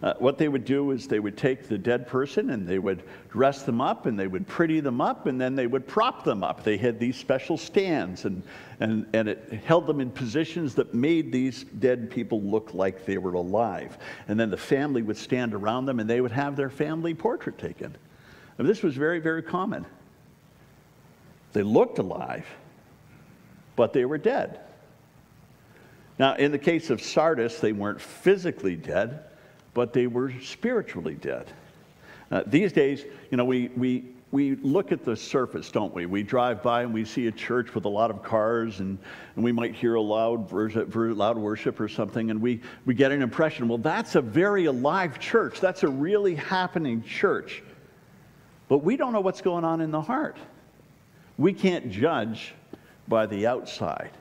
Uh, 0.03 0.13
what 0.19 0.37
they 0.37 0.47
would 0.47 0.65
do 0.65 0.91
is 0.91 1.07
they 1.07 1.19
would 1.19 1.37
take 1.37 1.67
the 1.67 1.77
dead 1.77 2.07
person 2.07 2.49
and 2.49 2.67
they 2.67 2.79
would 2.79 3.03
dress 3.29 3.63
them 3.63 3.79
up 3.79 4.05
and 4.05 4.19
they 4.19 4.27
would 4.27 4.45
pretty 4.47 4.79
them 4.79 4.99
up 4.99 5.25
and 5.25 5.39
then 5.39 5.55
they 5.55 5.67
would 5.67 5.87
prop 5.87 6.23
them 6.23 6.43
up. 6.43 6.63
They 6.63 6.77
had 6.77 6.99
these 6.99 7.15
special 7.15 7.57
stands 7.57 8.25
and, 8.25 8.43
and, 8.79 9.07
and 9.13 9.29
it 9.29 9.61
held 9.65 9.87
them 9.87 10.01
in 10.01 10.11
positions 10.11 10.75
that 10.75 10.93
made 10.93 11.31
these 11.31 11.63
dead 11.63 12.11
people 12.11 12.41
look 12.41 12.73
like 12.73 13.05
they 13.05 13.17
were 13.17 13.33
alive. 13.33 13.97
And 14.27 14.39
then 14.39 14.49
the 14.49 14.57
family 14.57 15.01
would 15.01 15.17
stand 15.17 15.53
around 15.53 15.85
them 15.85 15.99
and 15.99 16.09
they 16.09 16.21
would 16.21 16.31
have 16.31 16.55
their 16.55 16.69
family 16.69 17.13
portrait 17.13 17.57
taken. 17.57 17.95
And 18.57 18.67
this 18.67 18.83
was 18.83 18.95
very, 18.95 19.19
very 19.19 19.43
common. 19.43 19.85
They 21.53 21.63
looked 21.63 21.99
alive, 21.99 22.45
but 23.77 23.93
they 23.93 24.03
were 24.03 24.17
dead. 24.17 24.59
Now, 26.19 26.35
in 26.35 26.51
the 26.51 26.59
case 26.59 26.89
of 26.89 27.01
Sardis, 27.01 27.59
they 27.59 27.71
weren't 27.71 27.99
physically 27.99 28.75
dead 28.75 29.23
but 29.75 29.93
they 29.93 30.07
were 30.07 30.33
spiritually 30.41 31.13
dead. 31.15 31.51
Uh, 32.31 32.41
these 32.47 32.71
days, 32.71 33.05
you 33.29 33.37
know, 33.37 33.45
we, 33.45 33.67
we, 33.75 34.05
we 34.31 34.55
look 34.55 34.91
at 34.91 35.05
the 35.05 35.15
surface, 35.15 35.69
don't 35.69 35.93
we? 35.93 36.07
We 36.07 36.23
drive 36.23 36.63
by 36.63 36.81
and 36.81 36.93
we 36.93 37.05
see 37.05 37.27
a 37.27 37.31
church 37.31 37.75
with 37.75 37.85
a 37.85 37.89
lot 37.89 38.09
of 38.09 38.23
cars, 38.23 38.79
and, 38.79 38.97
and 39.35 39.43
we 39.43 39.51
might 39.51 39.75
hear 39.75 39.95
a 39.95 40.01
loud, 40.01 40.51
loud 40.51 41.37
worship 41.37 41.79
or 41.79 41.87
something, 41.87 42.31
and 42.31 42.41
we, 42.41 42.61
we 42.85 42.95
get 42.95 43.11
an 43.11 43.21
impression 43.21 43.67
well, 43.67 43.77
that's 43.77 44.15
a 44.15 44.21
very 44.21 44.65
alive 44.65 45.19
church. 45.19 45.59
That's 45.59 45.83
a 45.83 45.89
really 45.89 46.33
happening 46.33 47.03
church. 47.03 47.61
But 48.69 48.79
we 48.79 48.97
don't 48.97 49.13
know 49.13 49.21
what's 49.21 49.41
going 49.41 49.65
on 49.65 49.81
in 49.81 49.91
the 49.91 50.01
heart. 50.01 50.37
We 51.37 51.53
can't 51.53 51.91
judge 51.91 52.53
by 53.07 53.25
the 53.25 53.45
outside. 53.45 54.11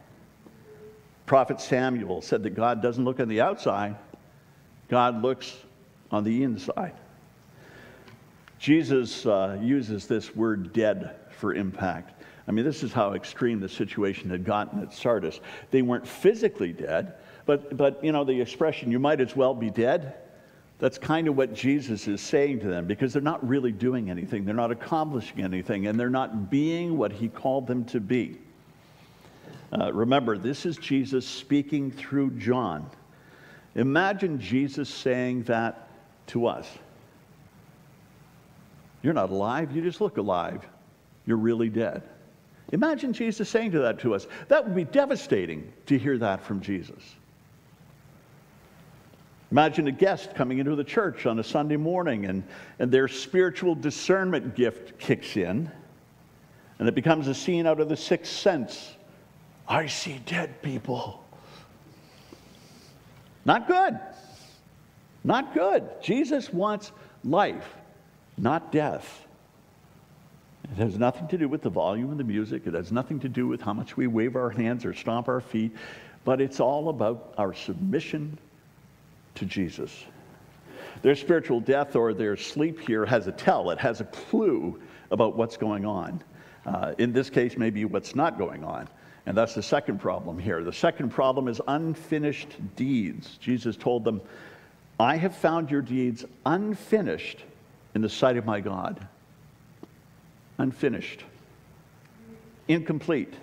Prophet 1.26 1.60
Samuel 1.60 2.20
said 2.20 2.42
that 2.42 2.50
God 2.50 2.82
doesn't 2.82 3.04
look 3.04 3.20
on 3.20 3.28
the 3.28 3.40
outside, 3.40 3.96
God 4.94 5.22
looks 5.22 5.56
on 6.12 6.22
the 6.22 6.44
inside. 6.44 6.92
Jesus 8.60 9.26
uh, 9.26 9.58
uses 9.60 10.06
this 10.06 10.36
word 10.36 10.72
dead 10.72 11.16
for 11.30 11.52
impact. 11.52 12.22
I 12.46 12.52
mean, 12.52 12.64
this 12.64 12.84
is 12.84 12.92
how 12.92 13.14
extreme 13.14 13.58
the 13.58 13.68
situation 13.68 14.30
had 14.30 14.44
gotten 14.44 14.80
at 14.80 14.94
Sardis. 14.94 15.40
They 15.72 15.82
weren't 15.82 16.06
physically 16.06 16.72
dead, 16.72 17.14
but, 17.44 17.76
but 17.76 18.04
you 18.04 18.12
know, 18.12 18.22
the 18.22 18.40
expression, 18.40 18.92
you 18.92 19.00
might 19.00 19.20
as 19.20 19.34
well 19.34 19.52
be 19.52 19.68
dead, 19.68 20.14
that's 20.78 20.96
kind 20.96 21.26
of 21.26 21.36
what 21.36 21.54
Jesus 21.54 22.06
is 22.06 22.20
saying 22.20 22.60
to 22.60 22.68
them 22.68 22.86
because 22.86 23.12
they're 23.12 23.20
not 23.20 23.44
really 23.44 23.72
doing 23.72 24.10
anything. 24.10 24.44
They're 24.44 24.54
not 24.54 24.70
accomplishing 24.70 25.42
anything, 25.42 25.88
and 25.88 25.98
they're 25.98 26.08
not 26.08 26.50
being 26.50 26.96
what 26.96 27.10
he 27.10 27.26
called 27.26 27.66
them 27.66 27.84
to 27.86 27.98
be. 27.98 28.38
Uh, 29.76 29.92
remember, 29.92 30.38
this 30.38 30.64
is 30.64 30.76
Jesus 30.76 31.26
speaking 31.26 31.90
through 31.90 32.30
John. 32.38 32.88
Imagine 33.74 34.38
Jesus 34.38 34.88
saying 34.88 35.44
that 35.44 35.88
to 36.28 36.46
us. 36.46 36.68
You're 39.02 39.12
not 39.12 39.30
alive, 39.30 39.72
you 39.72 39.82
just 39.82 40.00
look 40.00 40.16
alive. 40.16 40.66
You're 41.26 41.36
really 41.36 41.68
dead. 41.68 42.02
Imagine 42.72 43.12
Jesus 43.12 43.48
saying 43.48 43.72
that 43.72 43.98
to 44.00 44.14
us. 44.14 44.26
That 44.48 44.64
would 44.64 44.74
be 44.74 44.84
devastating 44.84 45.72
to 45.86 45.98
hear 45.98 46.18
that 46.18 46.42
from 46.42 46.60
Jesus. 46.60 47.02
Imagine 49.50 49.86
a 49.86 49.92
guest 49.92 50.34
coming 50.34 50.58
into 50.58 50.74
the 50.74 50.84
church 50.84 51.26
on 51.26 51.38
a 51.38 51.44
Sunday 51.44 51.76
morning 51.76 52.26
and, 52.26 52.42
and 52.78 52.90
their 52.90 53.06
spiritual 53.06 53.74
discernment 53.74 54.56
gift 54.56 54.98
kicks 54.98 55.36
in, 55.36 55.70
and 56.78 56.88
it 56.88 56.94
becomes 56.94 57.28
a 57.28 57.34
scene 57.34 57.66
out 57.66 57.78
of 57.78 57.88
the 57.88 57.96
sixth 57.96 58.32
sense. 58.32 58.94
I 59.68 59.86
see 59.86 60.20
dead 60.26 60.60
people. 60.62 61.23
Not 63.44 63.66
good. 63.66 63.98
Not 65.22 65.54
good. 65.54 65.88
Jesus 66.02 66.52
wants 66.52 66.92
life, 67.24 67.74
not 68.36 68.70
death. 68.72 69.26
It 70.64 70.76
has 70.76 70.98
nothing 70.98 71.28
to 71.28 71.38
do 71.38 71.48
with 71.48 71.62
the 71.62 71.70
volume 71.70 72.10
of 72.10 72.18
the 72.18 72.24
music. 72.24 72.66
It 72.66 72.74
has 72.74 72.90
nothing 72.90 73.20
to 73.20 73.28
do 73.28 73.46
with 73.46 73.60
how 73.60 73.72
much 73.72 73.96
we 73.96 74.06
wave 74.06 74.36
our 74.36 74.50
hands 74.50 74.84
or 74.84 74.94
stomp 74.94 75.28
our 75.28 75.40
feet, 75.40 75.74
but 76.24 76.40
it's 76.40 76.60
all 76.60 76.88
about 76.88 77.34
our 77.38 77.54
submission 77.54 78.38
to 79.34 79.44
Jesus. 79.44 80.04
Their 81.02 81.14
spiritual 81.14 81.60
death 81.60 81.96
or 81.96 82.14
their 82.14 82.36
sleep 82.36 82.80
here 82.80 83.04
has 83.04 83.26
a 83.26 83.32
tell, 83.32 83.70
it 83.70 83.78
has 83.78 84.00
a 84.00 84.04
clue 84.04 84.80
about 85.10 85.36
what's 85.36 85.56
going 85.56 85.84
on. 85.84 86.22
Uh, 86.66 86.94
in 86.96 87.12
this 87.12 87.28
case, 87.28 87.58
maybe 87.58 87.84
what's 87.84 88.14
not 88.14 88.38
going 88.38 88.64
on. 88.64 88.88
And 89.26 89.36
that's 89.36 89.54
the 89.54 89.62
second 89.62 90.00
problem 90.00 90.38
here. 90.38 90.62
The 90.62 90.72
second 90.72 91.10
problem 91.10 91.48
is 91.48 91.60
unfinished 91.66 92.56
deeds. 92.76 93.38
Jesus 93.40 93.76
told 93.76 94.04
them, 94.04 94.20
I 95.00 95.16
have 95.16 95.34
found 95.34 95.70
your 95.70 95.82
deeds 95.82 96.24
unfinished 96.44 97.42
in 97.94 98.02
the 98.02 98.08
sight 98.08 98.36
of 98.36 98.44
my 98.44 98.60
God. 98.60 99.06
Unfinished, 100.58 101.24
incomplete. 102.68 103.34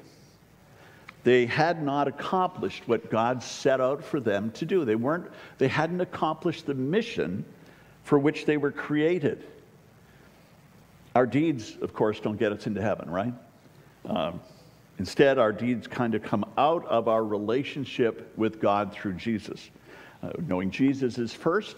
They 1.24 1.46
had 1.46 1.84
not 1.84 2.08
accomplished 2.08 2.88
what 2.88 3.10
God 3.10 3.44
set 3.44 3.82
out 3.82 4.04
for 4.04 4.20
them 4.20 4.52
to 4.52 4.66
do. 4.66 4.86
They, 4.86 4.96
weren't, 4.96 5.28
they 5.58 5.68
hadn't 5.68 6.02
accomplished 6.02 6.66
the 6.66 6.74
mission 6.74 7.44
for 8.04 8.18
which 8.18 8.46
they 8.46 8.58
were 8.58 8.72
created. 8.72 9.46
Our 11.14 11.26
deeds, 11.26 11.78
of 11.82 11.94
course, 11.94 12.20
don't 12.20 12.38
get 12.38 12.52
us 12.52 12.66
into 12.66 12.82
heaven, 12.82 13.10
right? 13.10 13.34
Um, 14.06 14.40
instead, 15.02 15.40
our 15.40 15.52
deeds 15.52 15.88
kind 15.88 16.14
of 16.14 16.22
come 16.22 16.46
out 16.60 16.86
of 16.86 17.08
our 17.08 17.26
relationship 17.26 18.32
with 18.38 18.62
God 18.62 18.94
through 18.94 19.14
Jesus. 19.14 19.72
Uh, 20.22 20.30
knowing 20.46 20.70
Jesus 20.70 21.18
is 21.18 21.34
first, 21.34 21.78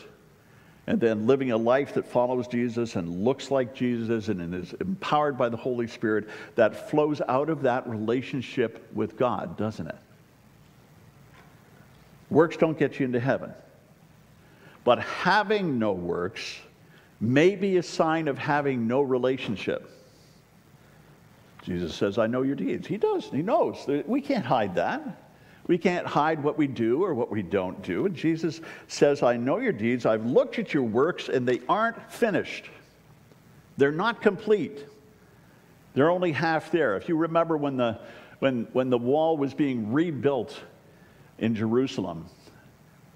and 0.87 0.99
then 0.99 1.25
living 1.25 1.51
a 1.51 1.57
life 1.57 1.93
that 1.93 2.05
follows 2.05 2.49
Jesus 2.49 2.97
and 2.97 3.23
looks 3.23 3.49
like 3.49 3.73
Jesus 3.73 4.27
and 4.27 4.53
is 4.53 4.73
empowered 4.81 5.37
by 5.37 5.47
the 5.47 5.55
Holy 5.55 5.87
Spirit, 5.87 6.27
that 6.55 6.89
flows 6.89 7.21
out 7.29 7.49
of 7.49 7.61
that 7.61 7.87
relationship 7.87 8.85
with 8.93 9.15
God, 9.15 9.55
doesn't 9.55 9.87
it? 9.87 9.95
Works 12.29 12.57
don't 12.57 12.77
get 12.77 12.99
you 12.99 13.05
into 13.05 13.21
heaven. 13.21 13.53
But 14.83 14.99
having 14.99 15.79
no 15.79 15.93
works 15.93 16.59
may 17.21 17.55
be 17.55 17.77
a 17.77 17.83
sign 17.83 18.27
of 18.27 18.37
having 18.37 18.85
no 18.85 19.01
relationship. 19.01 19.89
Jesus 21.63 21.95
says, 21.95 22.17
I 22.17 22.27
know 22.27 22.41
your 22.41 22.55
deeds. 22.55 22.85
He 22.85 22.97
does, 22.97 23.29
he 23.29 23.41
knows. 23.41 23.87
We 24.05 24.21
can't 24.21 24.45
hide 24.45 24.75
that. 24.75 25.01
We 25.67 25.77
can't 25.77 26.05
hide 26.05 26.43
what 26.43 26.57
we 26.57 26.67
do 26.67 27.03
or 27.03 27.13
what 27.13 27.31
we 27.31 27.41
don't 27.41 27.81
do. 27.81 28.05
And 28.05 28.13
Jesus 28.13 28.59
says, 28.87 29.23
I 29.23 29.37
know 29.37 29.59
your 29.59 29.71
deeds. 29.71 30.05
I've 30.05 30.25
looked 30.25 30.59
at 30.59 30.73
your 30.73 30.83
works, 30.83 31.29
and 31.29 31.47
they 31.47 31.61
aren't 31.69 32.11
finished. 32.11 32.69
They're 33.77 33.91
not 33.91 34.21
complete. 34.21 34.85
They're 35.93 36.11
only 36.11 36.33
half 36.33 36.69
there. 36.69 36.97
If 36.97 37.07
you 37.07 37.15
remember 37.15 37.55
when 37.55 37.77
the, 37.77 37.97
when, 38.39 38.67
when 38.73 38.89
the 38.89 38.97
wall 38.97 39.37
was 39.37 39.53
being 39.53 39.93
rebuilt 39.93 40.59
in 41.37 41.55
Jerusalem, 41.55 42.25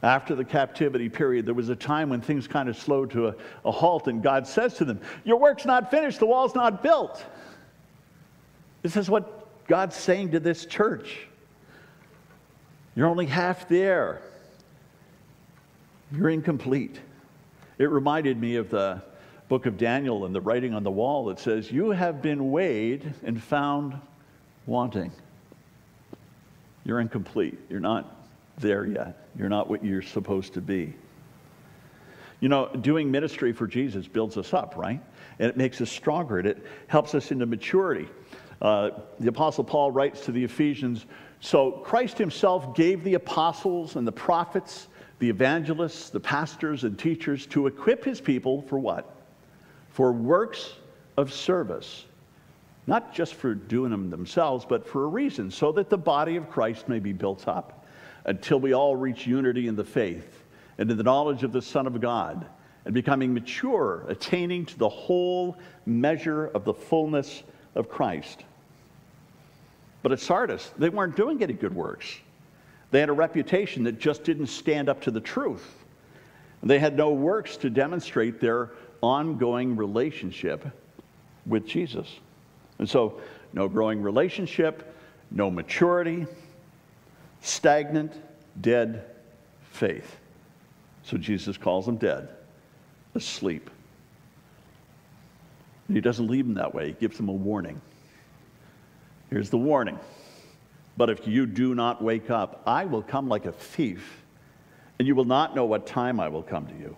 after 0.03 0.35
the 0.35 0.45
captivity 0.45 1.09
period, 1.09 1.45
there 1.45 1.53
was 1.53 1.67
a 1.67 1.75
time 1.75 2.09
when 2.09 2.21
things 2.21 2.47
kind 2.47 2.69
of 2.69 2.77
slowed 2.77 3.11
to 3.11 3.27
a, 3.27 3.35
a 3.65 3.71
halt, 3.71 4.07
and 4.07 4.23
God 4.23 4.47
says 4.47 4.75
to 4.75 4.85
them, 4.85 5.01
Your 5.25 5.37
work's 5.37 5.65
not 5.65 5.91
finished, 5.91 6.19
the 6.19 6.27
wall's 6.27 6.55
not 6.55 6.81
built. 6.81 7.25
This 8.81 8.95
is 8.95 9.09
what 9.09 9.65
God's 9.67 9.95
saying 9.95 10.31
to 10.31 10.39
this 10.39 10.65
church. 10.65 11.27
You're 12.95 13.07
only 13.07 13.25
half 13.25 13.67
there. 13.67 14.21
You're 16.11 16.29
incomplete. 16.29 16.99
It 17.77 17.89
reminded 17.91 18.39
me 18.39 18.55
of 18.55 18.69
the 18.69 19.01
book 19.49 19.65
of 19.65 19.77
Daniel 19.77 20.25
and 20.25 20.33
the 20.33 20.41
writing 20.41 20.73
on 20.73 20.83
the 20.83 20.91
wall 20.91 21.25
that 21.25 21.39
says, 21.39 21.71
You 21.71 21.91
have 21.91 22.21
been 22.21 22.51
weighed 22.51 23.13
and 23.23 23.41
found 23.41 23.99
wanting. 24.65 25.11
You're 26.85 26.99
incomplete. 26.99 27.59
You're 27.69 27.79
not 27.79 28.15
there 28.57 28.85
yet. 28.85 29.27
You're 29.37 29.49
not 29.49 29.69
what 29.69 29.83
you're 29.83 30.01
supposed 30.01 30.53
to 30.53 30.61
be. 30.61 30.93
You 32.39 32.49
know, 32.49 32.67
doing 32.81 33.09
ministry 33.09 33.51
for 33.51 33.67
Jesus 33.67 34.07
builds 34.07 34.37
us 34.37 34.53
up, 34.53 34.75
right? 34.77 35.01
And 35.39 35.49
it 35.49 35.57
makes 35.57 35.81
us 35.81 35.91
stronger 35.91 36.39
and 36.39 36.47
it 36.47 36.65
helps 36.87 37.15
us 37.15 37.31
into 37.31 37.45
maturity. 37.45 38.07
Uh, 38.61 38.89
the 39.19 39.27
Apostle 39.27 39.63
Paul 39.63 39.91
writes 39.91 40.25
to 40.25 40.31
the 40.31 40.43
Ephesians 40.43 41.05
so 41.39 41.71
Christ 41.71 42.17
himself 42.17 42.75
gave 42.75 43.03
the 43.03 43.13
apostles 43.13 43.95
and 43.95 44.07
the 44.07 44.11
prophets, 44.11 44.87
the 45.19 45.29
evangelists, 45.29 46.09
the 46.09 46.19
pastors 46.19 46.83
and 46.83 46.97
teachers 46.97 47.45
to 47.47 47.67
equip 47.67 48.03
his 48.03 48.19
people 48.19 48.63
for 48.63 48.79
what? 48.79 49.15
For 49.91 50.11
works 50.11 50.73
of 51.15 51.31
service. 51.31 52.05
Not 52.87 53.13
just 53.13 53.35
for 53.35 53.53
doing 53.53 53.91
them 53.91 54.09
themselves, 54.09 54.65
but 54.67 54.87
for 54.87 55.03
a 55.03 55.07
reason, 55.07 55.51
so 55.51 55.71
that 55.73 55.89
the 55.89 55.97
body 55.97 56.37
of 56.37 56.49
Christ 56.49 56.87
may 56.87 56.99
be 56.99 57.13
built 57.13 57.47
up 57.47 57.85
until 58.25 58.59
we 58.59 58.73
all 58.73 58.95
reach 58.95 59.27
unity 59.27 59.67
in 59.67 59.75
the 59.75 59.83
faith 59.83 60.43
and 60.77 60.89
in 60.89 60.97
the 60.97 61.03
knowledge 61.03 61.43
of 61.43 61.51
the 61.51 61.61
Son 61.61 61.85
of 61.85 61.99
God 61.99 62.45
and 62.85 62.93
becoming 62.93 63.33
mature, 63.33 64.05
attaining 64.07 64.65
to 64.65 64.77
the 64.77 64.87
whole 64.87 65.57
measure 65.85 66.47
of 66.47 66.63
the 66.63 66.73
fullness 66.73 67.43
of 67.77 67.89
Christ. 67.89 68.43
But 70.01 70.11
at 70.11 70.19
Sardis, 70.19 70.71
they 70.77 70.89
weren't 70.89 71.15
doing 71.15 71.41
any 71.43 71.53
good 71.53 71.73
works. 71.75 72.17
They 72.91 72.99
had 72.99 73.09
a 73.09 73.13
reputation 73.13 73.83
that 73.83 73.99
just 73.99 74.23
didn't 74.23 74.47
stand 74.47 74.89
up 74.89 75.01
to 75.01 75.11
the 75.11 75.21
truth. 75.21 75.65
They 76.63 76.79
had 76.79 76.97
no 76.97 77.11
works 77.11 77.57
to 77.57 77.69
demonstrate 77.69 78.39
their 78.39 78.71
ongoing 79.01 79.75
relationship 79.75 80.65
with 81.45 81.67
Jesus. 81.67 82.07
And 82.79 82.89
so, 82.89 83.21
no 83.53 83.67
growing 83.67 84.01
relationship, 84.01 84.95
no 85.31 85.51
maturity, 85.51 86.25
stagnant, 87.41 88.13
dead 88.59 89.05
faith. 89.71 90.17
So 91.03 91.17
Jesus 91.17 91.57
calls 91.57 91.85
them 91.85 91.97
dead, 91.97 92.29
asleep. 93.15 93.69
And 95.87 95.95
he 95.95 96.01
doesn't 96.01 96.27
leave 96.27 96.45
them 96.45 96.55
that 96.55 96.73
way, 96.73 96.87
he 96.87 96.93
gives 96.93 97.17
them 97.17 97.29
a 97.29 97.33
warning. 97.33 97.81
Here's 99.29 99.49
the 99.49 99.57
warning. 99.57 99.99
But 100.95 101.09
if 101.09 101.27
you 101.27 101.45
do 101.45 101.75
not 101.75 102.01
wake 102.01 102.29
up, 102.29 102.63
I 102.65 102.85
will 102.85 103.03
come 103.03 103.29
like 103.29 103.45
a 103.45 103.51
thief, 103.51 104.23
and 104.97 105.07
you 105.07 105.15
will 105.15 105.25
not 105.25 105.55
know 105.55 105.65
what 105.65 105.85
time 105.85 106.19
I 106.19 106.27
will 106.27 106.41
come 106.41 106.65
to 106.67 106.73
you. 106.73 106.95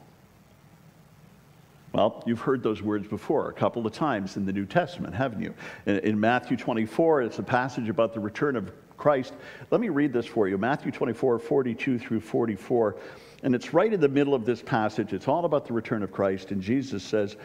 Well, 1.91 2.23
you've 2.25 2.39
heard 2.39 2.61
those 2.61 2.81
words 2.81 3.07
before 3.07 3.49
a 3.49 3.53
couple 3.53 3.85
of 3.85 3.93
times 3.93 4.37
in 4.37 4.45
the 4.45 4.53
New 4.53 4.65
Testament, 4.65 5.15
haven't 5.15 5.41
you? 5.41 5.53
In, 5.87 5.97
in, 5.99 6.19
Matthew 6.19 6.55
24, 6.55 7.23
it's 7.23 7.39
a 7.39 7.43
passage 7.43 7.89
about 7.89 8.13
the 8.13 8.19
return 8.19 8.55
of 8.55 8.71
Christ. 8.95 9.33
Let 9.71 9.81
me 9.81 9.89
read 9.89 10.13
this 10.13 10.27
for 10.27 10.47
you 10.47 10.57
Matthew 10.57 10.91
24, 10.91 11.39
42 11.39 11.97
through 11.97 12.19
44. 12.19 12.95
And 13.41 13.55
it's 13.55 13.73
right 13.73 13.91
in 13.91 13.99
the 13.99 14.07
middle 14.07 14.35
of 14.35 14.45
this 14.45 14.61
passage. 14.61 15.13
It's 15.13 15.27
all 15.27 15.45
about 15.45 15.65
the 15.65 15.73
return 15.73 16.03
of 16.03 16.11
Christ. 16.11 16.51
And 16.51 16.61
Jesus 16.61 17.03
says, 17.03 17.37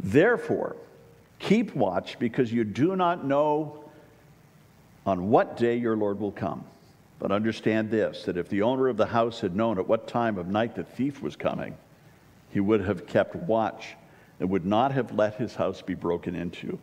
Therefore, 0.00 0.76
keep 1.38 1.74
watch 1.74 2.18
because 2.18 2.52
you 2.52 2.64
do 2.64 2.96
not 2.96 3.24
know 3.24 3.84
on 5.06 5.30
what 5.30 5.56
day 5.56 5.76
your 5.76 5.96
Lord 5.96 6.20
will 6.20 6.32
come. 6.32 6.64
But 7.18 7.32
understand 7.32 7.90
this 7.90 8.24
that 8.24 8.36
if 8.36 8.48
the 8.48 8.62
owner 8.62 8.88
of 8.88 8.96
the 8.96 9.06
house 9.06 9.40
had 9.40 9.54
known 9.54 9.78
at 9.78 9.88
what 9.88 10.08
time 10.08 10.36
of 10.36 10.48
night 10.48 10.74
the 10.74 10.82
thief 10.82 11.22
was 11.22 11.36
coming, 11.36 11.76
he 12.50 12.60
would 12.60 12.80
have 12.82 13.06
kept 13.06 13.36
watch 13.36 13.94
and 14.40 14.50
would 14.50 14.66
not 14.66 14.92
have 14.92 15.12
let 15.14 15.36
his 15.36 15.54
house 15.54 15.80
be 15.80 15.94
broken 15.94 16.34
into. 16.34 16.78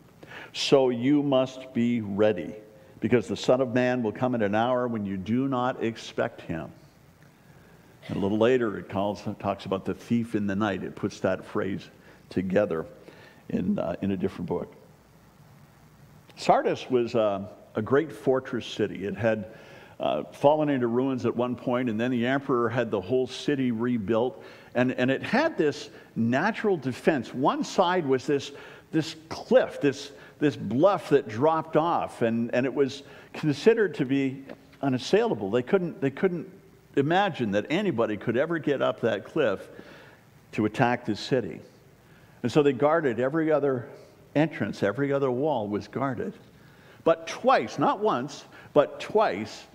So 0.54 0.90
you 0.90 1.22
must 1.22 1.74
be 1.74 2.02
ready, 2.02 2.56
because 3.02 3.28
the 3.28 3.36
Son 3.36 3.62
of 3.62 3.74
Man 3.74 4.02
will 4.02 4.14
come 4.14 4.36
in 4.36 4.42
an 4.42 4.56
hour 4.56 4.88
when 4.88 5.06
you 5.06 5.18
do 5.18 5.48
not 5.48 5.84
expect 5.84 6.42
him. 6.42 6.72
And 8.08 8.18
a 8.18 8.20
little 8.20 8.38
later, 8.38 8.78
it 8.78 8.90
calls, 8.90 9.22
talks 9.40 9.66
about 9.66 9.86
the 9.86 9.94
thief 9.94 10.34
in 10.34 10.48
the 10.48 10.56
night. 10.56 10.84
It 10.84 10.96
puts 10.96 11.20
that 11.20 11.46
phrase 11.46 11.88
together 12.30 12.86
in, 13.52 13.78
uh, 13.78 13.96
in 14.02 14.12
a 14.12 14.18
different 14.18 14.48
book. 14.48 14.74
Sardis 16.36 16.90
was 16.90 17.14
uh, 17.14 17.48
a 17.76 17.82
great 17.82 18.12
fortress 18.12 18.66
city. 18.66 19.06
It 19.06 19.16
had 19.16 19.54
uh, 20.00 20.24
fallen 20.32 20.70
into 20.70 20.88
ruins 20.88 21.26
at 21.26 21.36
one 21.36 21.56
point, 21.56 21.90
and 21.90 22.00
then 22.00 22.10
the 22.10 22.26
emperor 22.26 22.70
had 22.70 22.90
the 22.90 23.00
whole 23.00 23.28
city 23.28 23.72
rebuilt. 23.72 24.44
And, 24.74 24.94
and 24.94 25.12
it 25.12 25.22
had 25.22 25.58
this 25.58 25.90
natural 26.16 26.78
defense. 26.78 27.34
One 27.34 27.64
side 27.64 28.06
was 28.06 28.26
this, 28.26 28.52
this 28.92 29.16
cliff, 29.30 29.80
this, 29.80 30.12
this 30.40 30.56
bluff 30.56 31.10
that 31.10 31.28
dropped 31.28 31.78
off, 31.78 32.24
and, 32.24 32.54
and 32.56 32.66
it 32.66 32.74
was 32.74 33.04
considered 33.34 33.94
to 33.96 34.06
be 34.06 34.44
unassailable. 34.82 35.52
They 35.52 35.62
couldn't, 35.62 36.02
they 36.02 36.10
couldn't 36.10 36.50
imagine 36.96 37.52
that 37.52 37.68
anybody 37.70 38.18
could 38.18 38.38
ever 38.38 38.58
get 38.58 38.82
up 38.82 39.02
that 39.02 39.26
cliff 39.26 39.70
to 40.54 40.66
attack 40.66 41.06
the 41.06 41.16
city. 41.16 41.60
And 42.44 42.52
so 42.52 42.64
they 42.64 42.74
guarded 42.74 43.20
every 43.20 43.52
other 43.52 43.88
entrance, 44.36 44.84
every 44.84 45.14
other 45.14 45.30
wall 45.30 45.68
was 45.68 45.88
guarded. 45.88 46.34
But 47.04 47.28
twice, 47.28 47.80
not 47.80 48.00
once, 48.00 48.46
but 48.74 49.00
twice, 49.00 49.66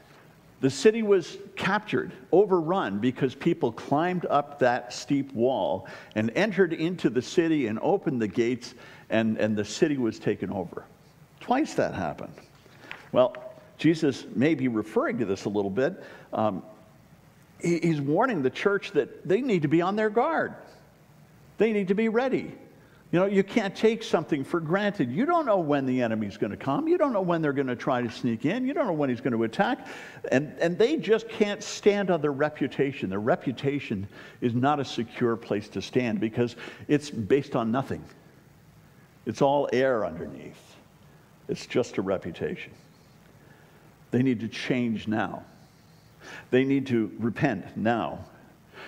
the 0.61 0.71
city 0.71 1.03
was 1.03 1.37
captured, 1.55 2.13
overrun, 2.33 2.99
because 2.99 3.35
people 3.35 3.73
climbed 3.73 4.25
up 4.27 4.59
that 4.61 4.93
steep 4.93 5.33
wall 5.35 5.87
and 6.15 6.31
entered 6.35 6.73
into 6.73 7.11
the 7.11 7.21
city 7.21 7.67
and 7.67 7.79
opened 7.83 8.23
the 8.23 8.29
gates, 8.29 8.75
and, 9.11 9.37
and 9.37 9.57
the 9.57 9.65
city 9.65 9.99
was 9.99 10.19
taken 10.19 10.51
over. 10.51 10.85
Twice 11.41 11.75
that 11.75 11.95
happened. 11.95 12.33
Well, 13.13 13.37
Jesus 13.77 14.25
may 14.35 14.55
be 14.55 14.69
referring 14.69 15.19
to 15.19 15.27
this 15.27 15.45
a 15.45 15.51
little 15.51 15.71
bit. 15.71 16.03
Um, 16.33 16.63
he, 17.61 17.79
he's 17.79 18.01
warning 18.01 18.43
the 18.43 18.51
church 18.51 18.93
that 18.93 19.29
they 19.29 19.43
need 19.43 19.63
to 19.63 19.69
be 19.69 19.83
on 19.83 19.95
their 19.95 20.11
guard, 20.11 20.55
they 21.59 21.73
need 21.73 21.89
to 21.89 21.95
be 21.95 22.09
ready. 22.09 22.53
You 23.13 23.21
know, 23.21 23.27
you 23.27 23.45
can't 23.45 23.75
take 23.75 24.03
something 24.03 24.43
for 24.43 24.59
granted. 24.59 25.13
You 25.13 25.27
don't 25.27 25.47
know 25.47 25.59
when 25.59 25.87
the 25.87 26.03
enemy's 26.03 26.37
going 26.37 26.51
to 26.51 26.57
come. 26.57 26.89
You 26.89 26.99
don't 26.99 27.13
know 27.13 27.21
when 27.21 27.41
they're 27.41 27.53
going 27.53 27.69
to 27.69 27.77
try 27.77 28.03
to 28.03 28.11
sneak 28.11 28.45
in. 28.45 28.67
You 28.67 28.75
don't 28.75 28.87
know 28.87 28.93
when 28.93 29.09
he's 29.09 29.21
going 29.21 29.33
to 29.33 29.45
attack. 29.45 29.87
And, 30.33 30.53
and 30.61 30.77
they 30.77 30.97
just 30.97 31.29
can't 31.29 31.63
stand 31.63 32.11
on 32.11 32.21
their 32.21 32.33
reputation. 32.33 33.09
Their 33.09 33.21
reputation 33.21 34.09
is 34.41 34.55
not 34.55 34.81
a 34.81 34.85
secure 34.85 35.37
place 35.37 35.69
to 35.71 35.83
stand 35.83 36.19
because 36.19 36.57
it's 36.89 37.09
based 37.09 37.55
on 37.55 37.71
nothing, 37.71 38.03
it's 39.25 39.41
all 39.41 39.69
air 39.73 40.05
underneath. 40.05 40.61
It's 41.49 41.65
just 41.67 41.99
a 41.99 42.03
reputation. 42.03 42.73
They 44.11 44.23
need 44.23 44.41
to 44.41 44.49
change 44.49 45.07
now. 45.07 45.45
They 46.51 46.65
need 46.65 46.89
to 46.89 47.13
repent 47.21 47.77
now 47.77 48.25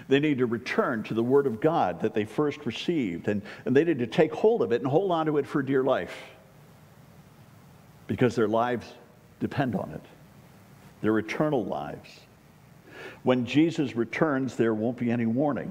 they 0.08 0.20
need 0.20 0.38
to 0.38 0.46
return 0.46 1.02
to 1.04 1.14
the 1.14 1.22
Word 1.22 1.46
of 1.46 1.60
God 1.60 2.00
that 2.02 2.14
they 2.14 2.24
first 2.24 2.64
received, 2.66 3.28
and, 3.28 3.42
and 3.64 3.74
they 3.74 3.84
need 3.84 3.98
to 3.98 4.06
take 4.06 4.32
hold 4.32 4.62
of 4.62 4.72
it 4.72 4.80
and 4.80 4.90
hold 4.90 5.10
on 5.10 5.26
to 5.26 5.38
it 5.38 5.46
for 5.46 5.62
dear 5.62 5.82
life 5.82 6.14
because 8.06 8.34
their 8.34 8.48
lives 8.48 8.86
depend 9.40 9.76
on 9.76 9.90
it, 9.90 10.02
their 11.02 11.18
eternal 11.18 11.64
lives. 11.64 12.08
When 13.22 13.44
Jesus 13.44 13.94
returns, 13.94 14.56
there 14.56 14.74
won't 14.74 14.96
be 14.96 15.10
any 15.10 15.26
warning. 15.26 15.70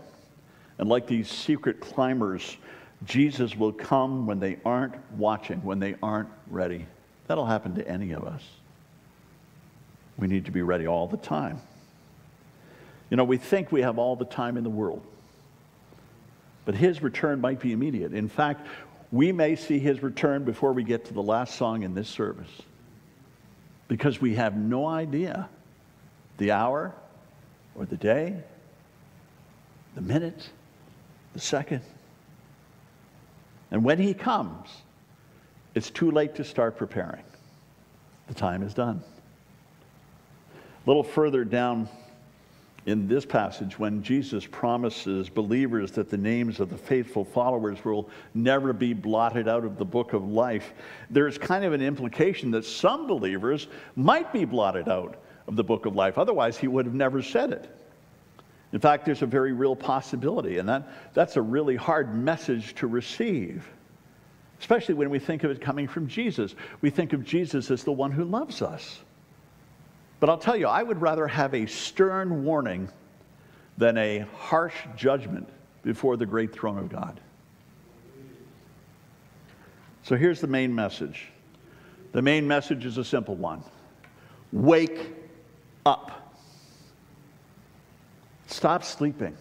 And 0.78 0.88
like 0.88 1.08
these 1.08 1.30
secret 1.30 1.80
climbers, 1.80 2.58
Jesus 3.06 3.56
will 3.56 3.74
come 3.74 4.28
when 4.28 4.40
they 4.40 4.58
aren't 4.64 4.96
watching, 5.18 5.64
when 5.64 5.80
they 5.80 5.96
aren't 6.02 6.30
ready. 6.50 6.86
That'll 7.28 7.46
happen 7.46 7.76
to 7.76 7.88
any 7.88 8.12
of 8.12 8.24
us. 8.24 8.44
We 10.18 10.28
need 10.28 10.46
to 10.46 10.52
be 10.52 10.62
ready 10.62 10.88
all 10.88 11.08
the 11.08 11.18
time. 11.18 11.60
You 13.10 13.18
know, 13.18 13.24
we 13.24 13.38
think 13.38 13.72
we 13.72 13.82
have 13.82 13.98
all 13.98 14.16
the 14.16 14.26
time 14.26 14.58
in 14.58 14.64
the 14.64 14.70
world, 14.70 15.06
but 16.66 16.76
his 16.76 17.02
return 17.02 17.40
might 17.40 17.60
be 17.60 17.72
immediate. 17.72 18.14
In 18.14 18.28
fact, 18.28 18.68
we 19.12 19.32
may 19.32 19.56
see 19.56 19.80
his 19.80 20.04
return 20.04 20.44
before 20.44 20.74
we 20.74 20.84
get 20.84 21.06
to 21.06 21.14
the 21.14 21.24
last 21.24 21.56
song 21.56 21.84
in 21.84 21.94
this 21.94 22.10
service 22.10 22.52
because 23.88 24.20
we 24.20 24.36
have 24.36 24.58
no 24.58 24.86
idea 24.86 25.48
the 26.38 26.52
hour 26.52 26.94
or 27.76 27.86
the 27.86 27.96
day, 27.96 28.36
the 29.96 30.02
minute, 30.02 30.50
the 31.34 31.40
second. 31.40 31.82
And 33.72 33.84
when 33.84 33.98
he 33.98 34.14
comes, 34.14 34.70
it's 35.74 35.90
too 35.90 36.12
late 36.12 36.36
to 36.36 36.44
start 36.44 36.78
preparing. 36.78 37.24
The 38.28 38.34
time 38.34 38.62
is 38.64 38.74
done. 38.74 39.02
A 40.54 40.90
little 40.90 41.04
further 41.04 41.46
down 41.46 41.88
in 42.88 43.06
this 43.06 43.26
passage 43.26 43.78
when 43.78 44.02
Jesus 44.02 44.48
promises 44.48 45.28
believers 45.28 45.92
that 45.92 46.10
the 46.10 46.18
names 46.18 46.62
of 46.62 46.70
the 46.70 46.78
faithful 46.78 47.26
followers 47.26 47.84
will 47.84 48.10
never 48.34 48.72
be 48.72 48.94
blotted 48.94 49.50
out 49.50 49.66
of 49.66 49.78
the 49.78 49.84
book 49.84 50.14
of 50.14 50.26
life, 50.26 50.74
there's 51.10 51.38
kind 51.38 51.66
of 51.66 51.74
an 51.74 51.82
implication 51.82 52.50
that 52.52 52.64
some 52.64 53.06
believers 53.06 53.68
might 53.98 54.32
be 54.32 54.46
blotted 54.46 54.88
out 54.88 55.22
of 55.48 55.58
the 55.58 55.64
book 55.66 55.86
of 55.86 55.98
life. 55.98 56.18
Otherwise, 56.18 56.58
he 56.58 56.70
would 56.70 56.86
have 56.86 56.96
never 56.96 57.22
said 57.22 57.52
it. 57.52 57.70
In 58.72 58.80
fact, 58.80 59.06
there's 59.06 59.22
a 59.22 59.28
very 59.28 59.52
real 59.52 59.76
possibility, 59.76 60.58
and 60.58 60.70
that, 60.70 60.88
that's 61.14 61.36
a 61.36 61.42
really 61.42 61.76
hard 61.76 62.16
message 62.16 62.74
to 62.76 62.88
receive, 62.88 63.70
especially 64.62 64.96
when 64.96 65.10
we 65.10 65.20
think 65.20 65.44
of 65.44 65.52
it 65.52 65.60
coming 65.60 65.90
from 65.90 66.08
Jesus. 66.08 66.56
We 66.80 66.90
think 66.90 67.12
of 67.12 67.26
Jesus 67.26 67.70
as 67.70 67.84
the 67.84 67.92
one 67.92 68.12
who 68.12 68.24
loves 68.24 68.62
us. 68.62 69.00
But 70.20 70.30
I'll 70.30 70.38
tell 70.38 70.56
you, 70.56 70.68
I 70.68 70.82
would 70.84 71.02
rather 71.02 71.28
have 71.28 71.54
a 71.54 71.66
stern 71.68 72.44
warning 72.44 72.90
than 73.78 73.98
a 73.98 74.26
harsh 74.36 74.76
judgment 74.96 75.48
before 75.84 76.18
the 76.18 76.26
great 76.26 76.52
throne 76.52 76.78
of 76.78 76.90
God. 76.90 77.20
So 80.04 80.16
here's 80.16 80.42
the 80.42 80.48
main 80.48 80.74
message. 80.74 81.28
The 82.14 82.22
main 82.22 82.48
message 82.48 82.86
is 82.86 82.98
a 82.98 83.04
simple 83.04 83.36
one 83.36 83.64
wake 84.52 85.14
up. 85.86 86.34
Stop 88.48 88.84
sleeping. 88.84 89.36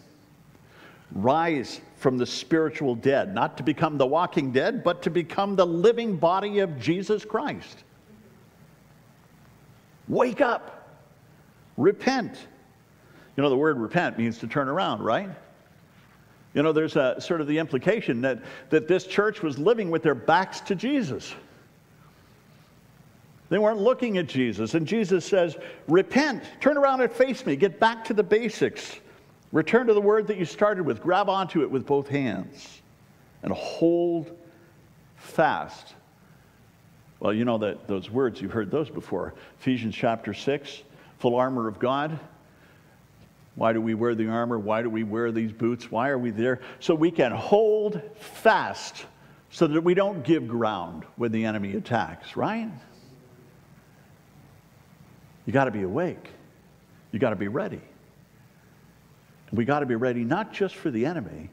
Rise 1.12 1.80
from 1.96 2.18
the 2.18 2.26
spiritual 2.26 2.96
dead, 2.96 3.32
not 3.32 3.56
to 3.56 3.62
become 3.62 3.96
the 3.96 4.06
walking 4.06 4.52
dead, 4.52 4.82
but 4.82 5.02
to 5.02 5.10
become 5.10 5.54
the 5.56 5.66
living 5.66 6.16
body 6.16 6.58
of 6.58 6.78
Jesus 6.78 7.24
Christ. 7.24 7.84
Wake 10.08 10.40
up. 10.40 10.88
Repent. 11.76 12.46
You 13.36 13.42
know, 13.42 13.50
the 13.50 13.56
word 13.56 13.78
repent 13.78 14.18
means 14.18 14.38
to 14.38 14.46
turn 14.46 14.68
around, 14.68 15.02
right? 15.02 15.30
You 16.54 16.62
know, 16.62 16.72
there's 16.72 16.96
a, 16.96 17.20
sort 17.20 17.40
of 17.40 17.46
the 17.46 17.58
implication 17.58 18.22
that, 18.22 18.42
that 18.70 18.88
this 18.88 19.06
church 19.06 19.42
was 19.42 19.58
living 19.58 19.90
with 19.90 20.02
their 20.02 20.14
backs 20.14 20.60
to 20.62 20.74
Jesus. 20.74 21.34
They 23.48 23.58
weren't 23.58 23.78
looking 23.78 24.16
at 24.18 24.26
Jesus. 24.26 24.74
And 24.74 24.86
Jesus 24.86 25.24
says, 25.24 25.56
Repent, 25.86 26.42
turn 26.60 26.76
around 26.78 27.02
and 27.02 27.12
face 27.12 27.44
me, 27.44 27.56
get 27.56 27.78
back 27.78 28.04
to 28.06 28.14
the 28.14 28.22
basics. 28.22 29.00
Return 29.52 29.86
to 29.86 29.94
the 29.94 30.00
word 30.00 30.26
that 30.28 30.38
you 30.38 30.44
started 30.44 30.84
with, 30.84 31.00
grab 31.02 31.28
onto 31.28 31.62
it 31.62 31.70
with 31.70 31.86
both 31.86 32.08
hands, 32.08 32.82
and 33.42 33.52
hold 33.52 34.36
fast 35.16 35.94
well, 37.20 37.32
you 37.32 37.44
know 37.44 37.58
that 37.58 37.86
those 37.86 38.10
words, 38.10 38.40
you've 38.40 38.52
heard 38.52 38.70
those 38.70 38.90
before. 38.90 39.34
Ephesians 39.60 39.94
chapter 39.94 40.34
6, 40.34 40.82
full 41.18 41.36
armor 41.36 41.68
of 41.68 41.78
God. 41.78 42.18
Why 43.54 43.72
do 43.72 43.80
we 43.80 43.94
wear 43.94 44.14
the 44.14 44.28
armor? 44.28 44.58
Why 44.58 44.82
do 44.82 44.90
we 44.90 45.02
wear 45.02 45.32
these 45.32 45.50
boots? 45.50 45.90
Why 45.90 46.10
are 46.10 46.18
we 46.18 46.30
there? 46.30 46.60
So 46.78 46.94
we 46.94 47.10
can 47.10 47.32
hold 47.32 48.00
fast 48.20 49.06
so 49.50 49.66
that 49.66 49.80
we 49.80 49.94
don't 49.94 50.22
give 50.22 50.46
ground 50.46 51.04
when 51.16 51.32
the 51.32 51.46
enemy 51.46 51.74
attacks, 51.74 52.36
right? 52.36 52.70
You 55.46 55.52
got 55.52 55.64
to 55.64 55.70
be 55.70 55.82
awake. 55.82 56.28
You 57.12 57.18
got 57.18 57.30
to 57.30 57.36
be 57.36 57.48
ready. 57.48 57.80
We 59.52 59.64
got 59.64 59.80
to 59.80 59.86
be 59.86 59.94
ready 59.94 60.24
not 60.24 60.52
just 60.52 60.74
for 60.74 60.90
the 60.90 61.06
enemy, 61.06 61.48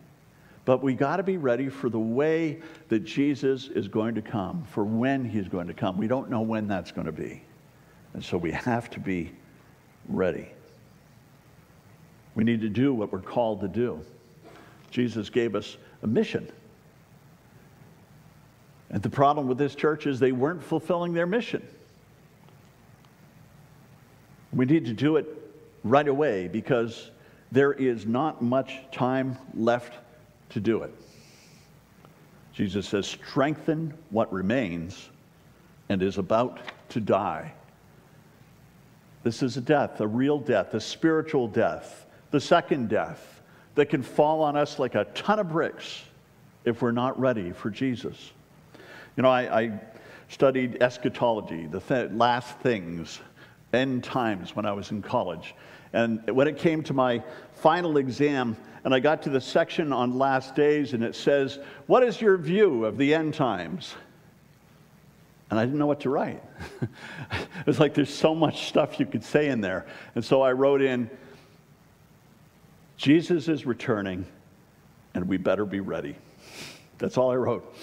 But 0.65 0.81
we 0.81 0.93
got 0.93 1.17
to 1.17 1.23
be 1.23 1.37
ready 1.37 1.67
for 1.69 1.89
the 1.89 1.99
way 1.99 2.61
that 2.87 2.99
Jesus 2.99 3.67
is 3.67 3.87
going 3.87 4.15
to 4.15 4.21
come, 4.21 4.63
for 4.63 4.85
when 4.85 5.25
he's 5.25 5.47
going 5.47 5.67
to 5.67 5.73
come. 5.73 5.97
We 5.97 6.07
don't 6.07 6.29
know 6.29 6.41
when 6.41 6.67
that's 6.67 6.91
going 6.91 7.05
to 7.05 7.11
be. 7.11 7.43
And 8.13 8.23
so 8.23 8.37
we 8.37 8.51
have 8.51 8.89
to 8.91 8.99
be 8.99 9.31
ready. 10.07 10.47
We 12.35 12.43
need 12.43 12.61
to 12.61 12.69
do 12.69 12.93
what 12.93 13.11
we're 13.11 13.19
called 13.19 13.61
to 13.61 13.67
do. 13.67 14.01
Jesus 14.89 15.29
gave 15.29 15.55
us 15.55 15.77
a 16.01 16.07
mission. 16.07 16.49
And 18.89 19.01
the 19.01 19.09
problem 19.09 19.47
with 19.47 19.57
this 19.57 19.75
church 19.75 20.05
is 20.05 20.19
they 20.19 20.31
weren't 20.31 20.63
fulfilling 20.63 21.13
their 21.13 21.25
mission. 21.25 21.67
We 24.53 24.65
need 24.65 24.85
to 24.85 24.93
do 24.93 25.17
it 25.17 25.25
right 25.83 26.07
away 26.07 26.47
because 26.47 27.09
there 27.51 27.73
is 27.73 28.05
not 28.05 28.41
much 28.41 28.79
time 28.91 29.37
left 29.55 29.93
to 30.53 30.59
do 30.59 30.83
it. 30.83 30.93
Jesus 32.53 32.87
says, 32.87 33.07
strengthen 33.07 33.93
what 34.11 34.31
remains 34.31 35.09
and 35.89 36.01
is 36.01 36.17
about 36.17 36.59
to 36.89 36.99
die. 36.99 37.53
This 39.23 39.41
is 39.41 39.57
a 39.57 39.61
death, 39.61 40.01
a 40.01 40.07
real 40.07 40.39
death, 40.39 40.73
a 40.73 40.79
spiritual 40.79 41.47
death, 41.47 42.05
the 42.31 42.39
second 42.39 42.89
death 42.89 43.41
that 43.75 43.87
can 43.87 44.03
fall 44.03 44.43
on 44.43 44.55
us 44.55 44.77
like 44.79 44.95
a 44.95 45.05
ton 45.15 45.39
of 45.39 45.49
bricks 45.49 46.03
if 46.65 46.81
we're 46.81 46.91
not 46.91 47.19
ready 47.19 47.51
for 47.51 47.69
Jesus. 47.69 48.31
You 49.17 49.23
know, 49.23 49.29
I, 49.29 49.61
I 49.61 49.79
studied 50.29 50.81
eschatology, 50.81 51.67
the 51.67 51.79
th- 51.79 52.11
last 52.11 52.57
things, 52.59 53.19
end 53.73 54.03
times 54.03 54.55
when 54.55 54.65
I 54.65 54.71
was 54.73 54.91
in 54.91 55.01
college. 55.01 55.55
And 55.93 56.27
when 56.29 56.47
it 56.47 56.57
came 56.57 56.83
to 56.83 56.93
my 56.93 57.23
final 57.53 57.97
exam, 57.97 58.57
and 58.83 58.93
I 58.93 58.99
got 58.99 59.23
to 59.23 59.29
the 59.29 59.41
section 59.41 59.93
on 59.93 60.17
last 60.17 60.55
days, 60.55 60.93
and 60.93 61.03
it 61.03 61.15
says, 61.15 61.59
What 61.87 62.03
is 62.03 62.19
your 62.19 62.37
view 62.37 62.85
of 62.85 62.97
the 62.97 63.13
end 63.13 63.33
times? 63.33 63.95
And 65.49 65.59
I 65.59 65.65
didn't 65.65 65.77
know 65.77 65.87
what 65.87 65.99
to 66.01 66.09
write. 66.09 66.41
it 66.81 67.67
was 67.67 67.79
like 67.79 67.93
there's 67.93 68.13
so 68.13 68.33
much 68.33 68.67
stuff 68.67 68.99
you 68.99 69.05
could 69.05 69.23
say 69.23 69.49
in 69.49 69.61
there. 69.61 69.85
And 70.15 70.25
so 70.25 70.41
I 70.41 70.51
wrote 70.51 70.81
in, 70.81 71.09
Jesus 72.97 73.47
is 73.47 73.65
returning, 73.65 74.25
and 75.13 75.27
we 75.27 75.37
better 75.37 75.65
be 75.65 75.79
ready. 75.79 76.15
That's 76.97 77.17
all 77.17 77.31
I 77.31 77.35
wrote. 77.35 77.75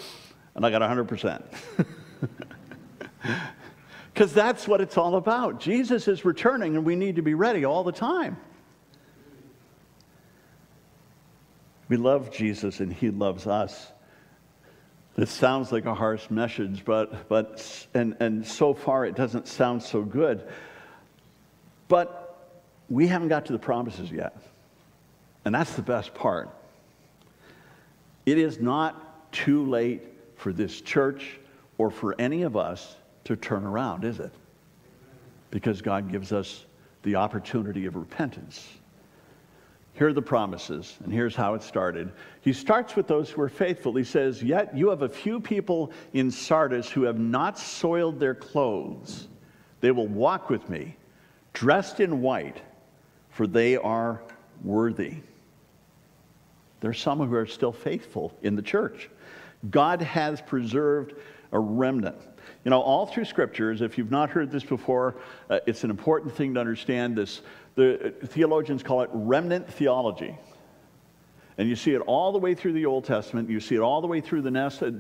And 0.55 0.67
I 0.67 0.71
got 0.71 0.83
100%. 0.83 1.43
Because 4.13 4.33
that's 4.35 4.67
what 4.67 4.81
it's 4.81 4.99
all 4.99 5.17
about. 5.17 5.61
Jesus 5.61 6.09
is 6.09 6.25
returning, 6.25 6.75
and 6.77 6.85
we 6.85 6.97
need 6.97 7.17
to 7.17 7.23
be 7.23 7.35
ready 7.35 7.65
all 7.65 7.85
the 7.85 7.93
time. 7.93 8.37
We 11.91 11.97
love 11.97 12.31
Jesus 12.31 12.79
and 12.79 12.93
he 12.93 13.11
loves 13.11 13.49
us. 13.49 13.93
This 15.17 15.31
sounds 15.31 15.73
like 15.73 15.87
a 15.87 15.95
harsh 15.95 16.31
message, 16.31 16.85
but, 16.85 17.29
but 17.29 17.87
and, 17.93 18.17
and 18.21 18.47
so 18.47 18.73
far 18.73 19.05
it 19.05 19.17
doesn't 19.17 19.49
sound 19.49 19.83
so 19.83 20.03
good. 20.03 20.47
But 21.89 22.49
we 22.89 23.09
haven't 23.09 23.27
got 23.27 23.47
to 23.47 23.53
the 23.53 23.59
promises 23.59 24.11
yet. 24.11 24.37
And 25.45 25.53
that's 25.53 25.75
the 25.75 25.83
best 25.83 26.15
part. 26.15 26.49
It 28.25 28.39
is 28.39 28.61
not 28.61 29.33
too 29.33 29.69
late 29.69 30.03
for 30.37 30.53
this 30.53 30.81
church 30.81 31.41
or 31.77 31.91
for 31.91 32.15
any 32.21 32.43
of 32.43 32.57
us 32.57 32.95
to 33.25 33.35
turn 33.35 33.65
around, 33.65 34.05
is 34.05 34.21
it? 34.21 34.33
Because 35.51 35.83
God 35.83 36.09
gives 36.09 36.31
us 36.31 36.67
the 37.03 37.17
opportunity 37.17 37.87
of 37.87 37.97
repentance. 37.97 38.69
Here 40.01 40.09
are 40.09 40.15
the 40.15 40.23
promises, 40.23 40.97
and 41.05 41.13
here's 41.13 41.37
how 41.37 41.53
it 41.53 41.63
started. 41.63 42.11
He 42.41 42.55
starts 42.55 42.97
with 42.97 43.07
those 43.07 43.29
who 43.29 43.43
are 43.43 43.51
faithful. 43.51 43.95
He 43.95 44.03
says, 44.03 44.43
Yet 44.43 44.75
you 44.75 44.89
have 44.89 45.03
a 45.03 45.09
few 45.11 45.41
people 45.41 45.93
in 46.15 46.31
Sardis 46.31 46.89
who 46.89 47.03
have 47.03 47.19
not 47.19 47.59
soiled 47.59 48.19
their 48.19 48.35
clothes. 48.35 49.29
They 49.83 49.91
will 49.91 50.07
walk 50.07 50.49
with 50.49 50.71
me, 50.71 50.97
dressed 51.53 52.01
in 52.01 52.23
white, 52.23 52.63
for 53.29 53.47
they 53.47 53.77
are 53.77 54.23
worthy. 54.65 55.17
There 56.81 56.91
are 56.91 56.95
some 56.95 57.19
who 57.19 57.35
are 57.35 57.45
still 57.45 57.71
faithful 57.71 58.35
in 58.41 58.57
the 58.57 58.63
church. 58.63 59.11
God 59.69 60.01
has 60.01 60.41
preserved 60.41 61.13
a 61.53 61.59
remnant. 61.59 62.17
You 62.65 62.71
know, 62.71 62.81
all 62.81 63.05
through 63.05 63.27
scriptures, 63.27 63.83
if 63.83 63.99
you've 63.99 64.11
not 64.11 64.31
heard 64.31 64.51
this 64.51 64.65
before, 64.65 65.17
uh, 65.51 65.61
it's 65.67 65.85
an 65.85 65.91
important 65.91 66.35
thing 66.35 66.55
to 66.55 66.61
understand 66.61 67.17
this 67.17 67.43
the 67.75 68.15
uh, 68.23 68.27
theologians 68.27 68.83
call 68.83 69.03
it 69.03 69.11
remnant 69.13 69.71
theology. 69.73 70.37
And 71.61 71.69
you 71.69 71.77
see 71.77 71.93
it 71.93 72.01
all 72.07 72.33
the 72.33 72.39
way 72.39 72.55
through 72.55 72.73
the 72.73 72.87
Old 72.87 73.05
Testament, 73.05 73.51
you 73.51 73.61
see 73.61 73.75
it 73.75 73.81
all 73.81 74.01
the 74.01 74.07
way 74.07 74.23
through 74.23 74.41
the, 74.41 74.51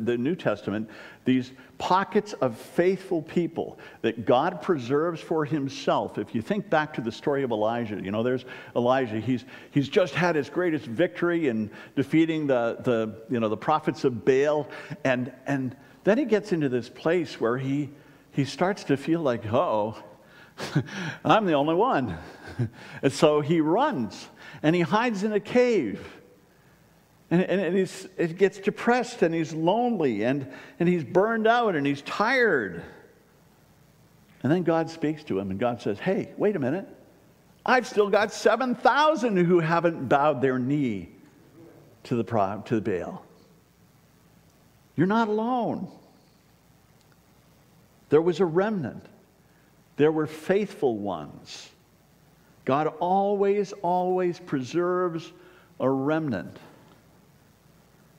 the 0.04 0.18
New 0.18 0.34
Testament, 0.34 0.90
these 1.24 1.52
pockets 1.78 2.34
of 2.34 2.54
faithful 2.54 3.22
people 3.22 3.78
that 4.02 4.26
God 4.26 4.60
preserves 4.60 5.22
for 5.22 5.46
himself. 5.46 6.18
If 6.18 6.34
you 6.34 6.42
think 6.42 6.68
back 6.68 6.92
to 6.94 7.00
the 7.00 7.12
story 7.12 7.44
of 7.44 7.50
Elijah, 7.50 7.98
you 8.02 8.10
know, 8.10 8.22
there's 8.22 8.44
Elijah. 8.76 9.20
He's, 9.20 9.46
he's 9.70 9.88
just 9.88 10.14
had 10.14 10.36
his 10.36 10.50
greatest 10.50 10.84
victory 10.84 11.48
in 11.48 11.70
defeating 11.96 12.46
the, 12.46 12.76
the, 12.80 13.22
you 13.32 13.40
know, 13.40 13.48
the 13.48 13.56
prophets 13.56 14.04
of 14.04 14.26
Baal. 14.26 14.68
And, 15.02 15.32
and 15.46 15.74
then 16.04 16.18
he 16.18 16.26
gets 16.26 16.52
into 16.52 16.68
this 16.68 16.90
place 16.90 17.40
where 17.40 17.56
he, 17.56 17.88
he 18.32 18.44
starts 18.44 18.84
to 18.84 18.98
feel 18.98 19.20
like, 19.20 19.46
oh, 19.46 19.96
I'm 21.24 21.46
the 21.46 21.54
only 21.54 21.74
one. 21.74 22.16
and 23.02 23.12
so 23.12 23.40
he 23.40 23.60
runs 23.60 24.28
and 24.62 24.74
he 24.74 24.82
hides 24.82 25.22
in 25.22 25.32
a 25.32 25.40
cave. 25.40 26.04
And, 27.30 27.42
and, 27.42 27.60
and 27.60 27.76
he's, 27.76 28.08
it 28.16 28.38
gets 28.38 28.58
depressed 28.58 29.22
and 29.22 29.34
he's 29.34 29.52
lonely 29.52 30.24
and, 30.24 30.50
and 30.78 30.88
he's 30.88 31.04
burned 31.04 31.46
out 31.46 31.76
and 31.76 31.86
he's 31.86 32.02
tired. 32.02 32.82
And 34.42 34.50
then 34.50 34.62
God 34.62 34.90
speaks 34.90 35.22
to 35.24 35.38
him 35.38 35.50
and 35.50 35.60
God 35.60 35.80
says, 35.80 35.98
Hey, 35.98 36.32
wait 36.36 36.56
a 36.56 36.58
minute. 36.58 36.88
I've 37.64 37.86
still 37.86 38.08
got 38.08 38.32
7,000 38.32 39.36
who 39.36 39.60
haven't 39.60 40.08
bowed 40.08 40.40
their 40.40 40.58
knee 40.58 41.10
to 42.04 42.16
the, 42.16 42.24
to 42.64 42.80
the 42.80 42.80
Baal. 42.80 43.24
You're 44.96 45.06
not 45.06 45.28
alone. 45.28 45.88
There 48.08 48.22
was 48.22 48.40
a 48.40 48.44
remnant. 48.44 49.04
There 50.00 50.10
were 50.10 50.26
faithful 50.26 50.96
ones. 50.96 51.68
God 52.64 52.86
always, 53.00 53.72
always 53.82 54.40
preserves 54.40 55.30
a 55.78 55.90
remnant. 55.90 56.56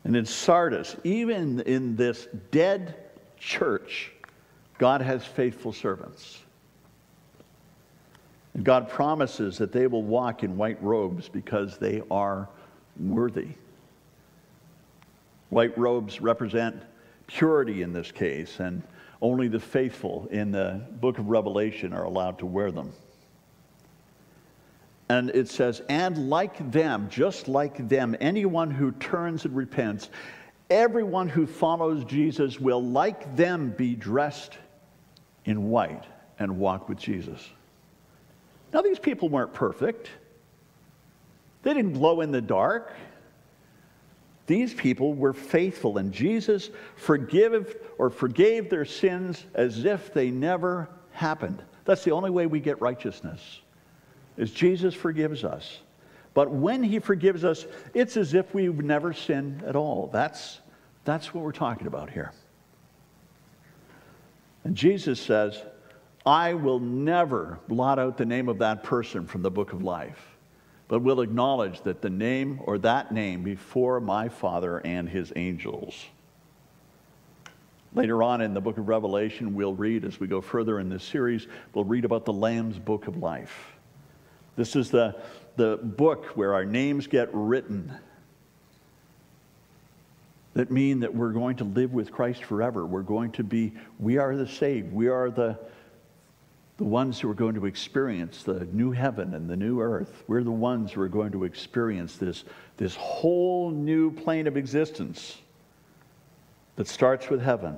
And 0.04 0.15
in 0.15 0.28
Sardis, 0.28 0.96
even 1.04 1.60
in 1.62 1.96
this 1.96 2.28
dead 2.52 2.98
church, 3.39 4.12
God 4.78 5.02
has 5.02 5.26
faithful 5.26 5.74
servants. 5.74 6.44
And 8.54 8.63
God 8.63 8.88
promises 8.88 9.58
that 9.58 9.72
they 9.72 9.88
will 9.88 10.04
walk 10.04 10.44
in 10.44 10.58
white 10.58 10.84
robes 10.84 11.30
because 11.30 11.80
they 11.80 12.04
are 12.12 12.48
worthy. 13.00 13.48
White 15.50 15.76
robes 15.80 16.22
represent 16.22 16.84
purity 17.34 17.82
in 17.82 17.94
this 17.94 18.12
case, 18.12 18.60
and 18.60 18.84
only 19.22 19.48
the 19.48 19.60
faithful 19.60 20.28
in 20.32 20.52
the 20.52 20.82
book 21.00 21.20
of 21.20 21.28
Revelation 21.28 21.94
are 21.94 22.04
allowed 22.04 22.39
to 22.39 22.46
wear 22.46 22.72
them. 22.72 22.91
And 25.10 25.30
it 25.32 25.50
says, 25.50 25.82
and 25.89 26.30
like 26.30 26.72
them, 26.72 27.10
just 27.10 27.48
like 27.48 27.89
them, 27.89 28.15
anyone 28.22 28.72
who 28.72 28.91
turns 28.94 29.46
and 29.46 29.56
repents, 29.56 30.10
everyone 30.70 31.28
who 31.28 31.46
follows 31.46 32.06
Jesus 32.06 32.60
will, 32.60 32.82
like 32.82 33.36
them, 33.36 33.72
be 33.78 33.96
dressed 33.96 34.58
in 35.46 35.70
white 35.70 36.06
and 36.39 36.58
walk 36.58 36.88
with 36.88 36.98
Jesus. 36.98 37.48
Now, 38.74 38.82
these 38.82 39.00
people 39.00 39.28
weren't 39.28 39.54
perfect, 39.54 40.10
they 41.63 41.74
didn't 41.74 41.94
glow 41.94 42.22
in 42.22 42.32
the 42.32 42.41
dark. 42.41 42.94
These 44.51 44.73
people 44.73 45.13
were 45.13 45.31
faithful, 45.31 45.97
and 45.97 46.11
Jesus 46.11 46.71
forgive 46.97 47.77
or 47.97 48.09
forgave 48.09 48.69
their 48.69 48.83
sins 48.83 49.45
as 49.53 49.85
if 49.85 50.13
they 50.13 50.29
never 50.29 50.89
happened. 51.11 51.63
That's 51.85 52.03
the 52.03 52.11
only 52.11 52.31
way 52.31 52.47
we 52.47 52.59
get 52.59 52.81
righteousness. 52.81 53.61
Is 54.35 54.51
Jesus 54.51 54.93
forgives 54.93 55.45
us. 55.45 55.79
But 56.33 56.51
when 56.51 56.83
he 56.83 56.99
forgives 56.99 57.45
us, 57.45 57.65
it's 57.93 58.17
as 58.17 58.33
if 58.33 58.53
we've 58.53 58.83
never 58.83 59.13
sinned 59.13 59.63
at 59.63 59.77
all. 59.77 60.09
That's, 60.11 60.59
that's 61.05 61.33
what 61.33 61.45
we're 61.45 61.53
talking 61.53 61.87
about 61.87 62.09
here. 62.09 62.33
And 64.65 64.75
Jesus 64.75 65.21
says, 65.21 65.63
I 66.25 66.55
will 66.55 66.79
never 66.81 67.57
blot 67.69 67.99
out 67.99 68.17
the 68.17 68.25
name 68.25 68.49
of 68.49 68.57
that 68.57 68.83
person 68.83 69.25
from 69.27 69.43
the 69.43 69.51
book 69.51 69.71
of 69.71 69.81
life 69.81 70.19
but 70.91 71.01
will 71.01 71.21
acknowledge 71.21 71.80
that 71.84 72.01
the 72.01 72.10
name 72.10 72.60
or 72.65 72.77
that 72.77 73.13
name 73.13 73.43
before 73.43 74.01
my 74.01 74.27
Father 74.27 74.80
and 74.80 75.08
his 75.08 75.32
angels. 75.38 76.08
Later 77.93 78.21
on 78.21 78.41
in 78.41 78.54
the 78.54 78.60
book 78.60 78.77
of 78.77 78.89
Revelation, 78.89 79.56
we'll 79.56 79.73
read, 79.73 80.04
as 80.04 80.19
we 80.19 80.27
go 80.27 80.41
further 80.41 80.82
in 80.82 80.89
this 80.89 81.06
series, 81.06 81.47
we'll 81.73 81.86
read 81.86 82.04
about 82.04 82.25
the 82.25 82.34
Lamb's 82.34 82.77
book 82.77 83.08
of 83.08 83.15
life. 83.15 83.71
This 84.58 84.75
is 84.75 84.91
the, 84.91 85.15
the 85.56 85.77
book 85.77 86.25
where 86.36 86.54
our 86.54 86.65
names 86.65 87.08
get 87.08 87.30
written. 87.32 87.97
that 90.56 90.71
mean 90.71 90.99
that 90.99 91.15
we're 91.15 91.32
going 91.32 91.56
to 91.56 91.63
live 91.63 91.93
with 91.93 92.12
Christ 92.12 92.43
forever. 92.43 92.86
We're 92.86 93.01
going 93.01 93.32
to 93.32 93.45
be, 93.45 93.71
we 93.97 94.17
are 94.17 94.36
the 94.36 94.45
saved. 94.45 94.91
We 94.91 95.08
are 95.08 95.32
the, 95.32 95.58
the 96.77 96.84
ones 96.84 97.19
who 97.19 97.29
are 97.29 97.36
going 97.36 97.55
to 97.55 97.65
experience 97.65 98.43
the 98.43 98.65
new 98.71 98.91
heaven 98.91 99.34
and 99.34 99.49
the 99.49 99.55
new 99.55 99.81
earth. 99.81 100.23
We're 100.27 100.43
the 100.43 100.51
ones 100.51 100.91
who 100.91 101.01
are 101.01 101.10
going 101.10 101.31
to 101.34 101.43
experience 101.43 102.17
this, 102.17 102.43
this 102.77 102.95
whole 102.95 103.69
new 103.69 104.12
plane 104.12 104.47
of 104.47 104.57
existence 104.57 105.38
that 106.75 106.88
starts 106.88 107.29
with 107.29 107.41
heaven. 107.41 107.77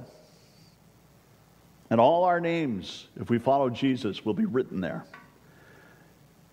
And 1.90 2.00
all 2.00 2.24
our 2.24 2.40
names, 2.40 3.08
if 3.20 3.30
we 3.30 3.40
follow 3.40 3.70
Jesus, 3.70 4.24
will 4.24 4.34
be 4.34 4.46
written 4.46 4.80
there. 4.80 5.06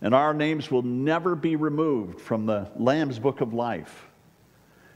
And 0.03 0.15
our 0.15 0.35
names 0.35 0.71
will 0.71 0.83
never 0.83 1.35
be 1.35 1.57
removed 1.57 2.21
from 2.21 2.47
the 2.47 2.69
Lamb's 2.77 3.19
book 3.19 3.41
of 3.41 3.55
life. 3.55 4.07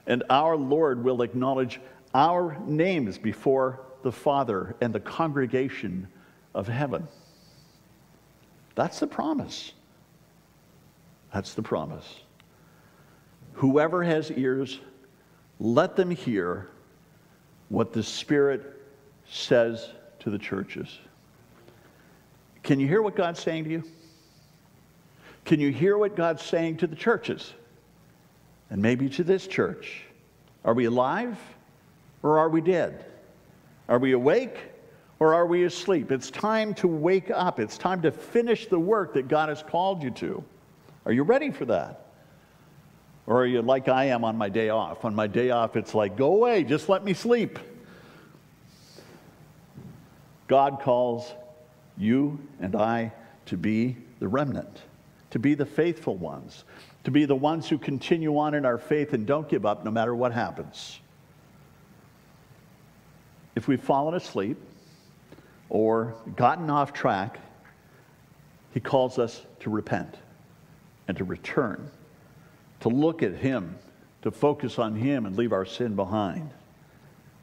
And 0.06 0.22
our 0.28 0.56
Lord 0.56 1.04
will 1.04 1.22
acknowledge 1.22 1.80
our 2.14 2.58
names 2.66 3.18
before 3.18 3.80
the 4.02 4.12
Father 4.12 4.76
and 4.80 4.94
the 4.94 5.00
congregation 5.00 6.08
of 6.54 6.68
heaven. 6.68 7.08
That's 8.74 9.00
the 9.00 9.06
promise. 9.06 9.72
That's 11.32 11.54
the 11.54 11.62
promise. 11.62 12.20
Whoever 13.54 14.02
has 14.02 14.30
ears, 14.32 14.80
let 15.60 15.96
them 15.96 16.10
hear 16.10 16.68
what 17.68 17.92
the 17.92 18.02
Spirit 18.02 18.80
says 19.28 19.88
to 20.20 20.30
the 20.30 20.38
churches. 20.38 20.98
Can 22.62 22.80
you 22.80 22.88
hear 22.88 23.02
what 23.02 23.14
God's 23.14 23.40
saying 23.40 23.64
to 23.64 23.70
you? 23.70 23.84
Can 25.44 25.60
you 25.60 25.70
hear 25.70 25.98
what 25.98 26.16
God's 26.16 26.42
saying 26.42 26.78
to 26.78 26.86
the 26.86 26.96
churches? 26.96 27.52
And 28.70 28.80
maybe 28.80 29.08
to 29.10 29.24
this 29.24 29.46
church. 29.46 30.02
Are 30.64 30.74
we 30.74 30.86
alive 30.86 31.38
or 32.22 32.38
are 32.38 32.48
we 32.48 32.60
dead? 32.60 33.04
Are 33.88 33.98
we 33.98 34.12
awake 34.12 34.56
or 35.20 35.34
are 35.34 35.46
we 35.46 35.64
asleep? 35.64 36.10
It's 36.10 36.30
time 36.30 36.74
to 36.74 36.88
wake 36.88 37.30
up. 37.30 37.60
It's 37.60 37.78
time 37.78 38.02
to 38.02 38.10
finish 38.10 38.66
the 38.66 38.78
work 38.78 39.14
that 39.14 39.28
God 39.28 39.48
has 39.48 39.62
called 39.62 40.02
you 40.02 40.10
to. 40.12 40.44
Are 41.06 41.12
you 41.12 41.22
ready 41.22 41.50
for 41.50 41.64
that? 41.66 42.06
Or 43.26 43.42
are 43.42 43.46
you 43.46 43.62
like 43.62 43.88
I 43.88 44.06
am 44.06 44.24
on 44.24 44.36
my 44.36 44.48
day 44.48 44.68
off? 44.68 45.04
On 45.04 45.14
my 45.14 45.26
day 45.26 45.50
off, 45.50 45.76
it's 45.76 45.94
like, 45.94 46.16
go 46.16 46.34
away, 46.34 46.64
just 46.64 46.88
let 46.88 47.04
me 47.04 47.14
sleep. 47.14 47.58
God 50.46 50.80
calls 50.82 51.32
you 51.96 52.38
and 52.60 52.76
I 52.76 53.12
to 53.46 53.56
be 53.56 53.96
the 54.18 54.28
remnant, 54.28 54.82
to 55.30 55.38
be 55.38 55.54
the 55.54 55.64
faithful 55.64 56.16
ones, 56.16 56.64
to 57.04 57.10
be 57.10 57.24
the 57.24 57.36
ones 57.36 57.68
who 57.68 57.78
continue 57.78 58.36
on 58.36 58.54
in 58.54 58.66
our 58.66 58.78
faith 58.78 59.14
and 59.14 59.26
don't 59.26 59.48
give 59.48 59.64
up 59.64 59.84
no 59.84 59.90
matter 59.90 60.14
what 60.14 60.32
happens. 60.32 61.00
If 63.56 63.68
we've 63.68 63.80
fallen 63.80 64.14
asleep 64.14 64.58
or 65.68 66.14
gotten 66.36 66.70
off 66.70 66.92
track, 66.92 67.38
he 68.72 68.80
calls 68.80 69.18
us 69.18 69.42
to 69.60 69.70
repent 69.70 70.16
and 71.08 71.16
to 71.16 71.24
return, 71.24 71.90
to 72.80 72.88
look 72.88 73.22
at 73.22 73.34
him, 73.34 73.76
to 74.22 74.30
focus 74.30 74.78
on 74.78 74.94
him 74.94 75.26
and 75.26 75.36
leave 75.36 75.52
our 75.52 75.66
sin 75.66 75.94
behind 75.94 76.50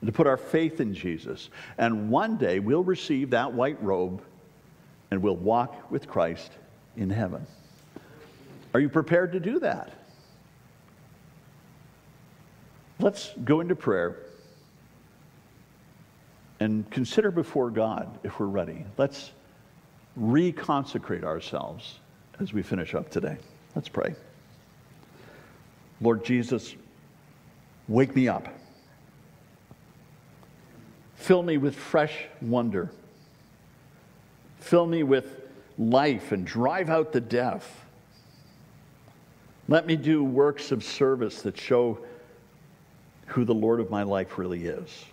and 0.02 0.08
to 0.08 0.12
put 0.12 0.28
our 0.28 0.38
faith 0.38 0.82
in 0.82 0.94
Jesus. 0.94 1.50
And 1.78 2.10
one 2.10 2.38
day 2.38 2.60
we'll 2.60 2.84
receive 2.84 3.30
that 3.30 3.54
white 3.54 3.82
robe 3.84 4.22
and 5.12 5.22
we'll 5.22 5.36
walk 5.36 5.92
with 5.92 6.08
Christ 6.08 6.52
in 6.98 7.10
heaven. 7.10 7.46
Are 8.74 8.80
you 8.80 8.90
prepared 8.90 9.32
to 9.34 9.40
do 9.40 9.60
that? 9.60 9.92
Let's 13.00 13.32
go 13.44 13.62
into 13.62 13.76
prayer 13.76 14.18
and 16.62 16.88
consider 16.92 17.32
before 17.32 17.72
God 17.72 18.20
if 18.22 18.40
we're 18.40 18.46
ready. 18.46 18.86
Let's 18.96 19.32
reconsecrate 20.20 21.24
ourselves 21.24 21.98
as 22.40 22.54
we 22.54 22.62
finish 22.62 22.94
up 22.94 23.10
today. 23.10 23.36
Let's 23.76 23.90
pray. 23.90 24.14
Lord 26.02 26.24
Jesus, 26.24 26.76
wake 27.88 28.16
me 28.16 28.28
up. 28.28 28.48
Fill 31.16 31.42
me 31.42 31.58
with 31.58 31.76
fresh 31.76 32.26
wonder. 32.44 32.92
Fill 34.60 34.86
me 34.86 35.02
with 35.02 35.42
life 35.80 36.32
and 36.32 36.46
drive 36.46 36.92
out 36.92 37.12
the 37.12 37.22
deaf. 37.22 37.86
Let 39.68 39.88
me 39.88 39.96
do 39.96 40.24
works 40.24 40.72
of 40.72 40.84
service 40.84 41.42
that 41.42 41.58
show 41.58 41.98
who 43.26 43.46
the 43.46 43.56
Lord 43.56 43.80
of 43.80 43.90
my 43.90 44.04
life 44.04 44.38
really 44.38 44.66
is. 44.68 45.06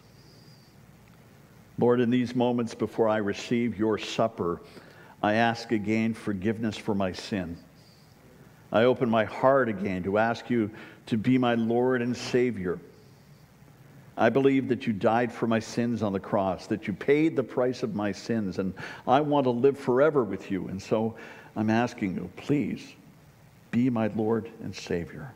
Lord, 1.78 2.00
in 2.00 2.10
these 2.10 2.34
moments 2.34 2.74
before 2.74 3.08
I 3.08 3.18
receive 3.18 3.78
your 3.78 3.98
supper, 3.98 4.60
I 5.22 5.34
ask 5.34 5.72
again 5.72 6.12
forgiveness 6.12 6.76
for 6.76 6.94
my 6.94 7.12
sin. 7.12 7.56
I 8.72 8.84
open 8.84 9.08
my 9.08 9.24
heart 9.24 9.68
again 9.68 10.02
to 10.02 10.18
ask 10.18 10.50
you 10.50 10.70
to 11.06 11.16
be 11.16 11.38
my 11.38 11.54
Lord 11.54 12.02
and 12.02 12.16
Savior. 12.16 12.78
I 14.16 14.28
believe 14.28 14.68
that 14.68 14.86
you 14.86 14.92
died 14.92 15.32
for 15.32 15.46
my 15.46 15.60
sins 15.60 16.02
on 16.02 16.12
the 16.12 16.20
cross, 16.20 16.66
that 16.66 16.88
you 16.88 16.92
paid 16.92 17.36
the 17.36 17.44
price 17.44 17.84
of 17.84 17.94
my 17.94 18.10
sins, 18.10 18.58
and 18.58 18.74
I 19.06 19.20
want 19.20 19.44
to 19.44 19.50
live 19.50 19.78
forever 19.78 20.24
with 20.24 20.50
you. 20.50 20.66
And 20.68 20.82
so 20.82 21.14
I'm 21.54 21.70
asking 21.70 22.16
you, 22.16 22.28
please 22.36 22.94
be 23.70 23.88
my 23.88 24.08
Lord 24.08 24.50
and 24.62 24.74
Savior. 24.74 25.32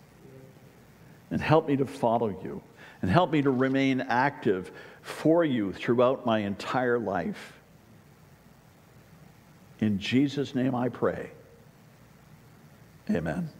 And 1.31 1.41
help 1.41 1.69
me 1.69 1.77
to 1.77 1.87
follow 1.87 2.29
you, 2.43 2.61
and 3.01 3.11
help 3.11 3.31
me 3.31 3.41
to 3.43 3.51
remain 3.51 4.01
active 4.01 4.73
for 5.03 5.45
you 5.45 5.73
throughout 5.73 6.25
my 6.25 6.39
entire 6.39 6.99
life. 6.99 7.53
In 9.81 9.99
Jesus' 9.99 10.55
name 10.55 10.75
I 10.75 10.89
pray. 10.89 11.31
Amen. 13.11 13.51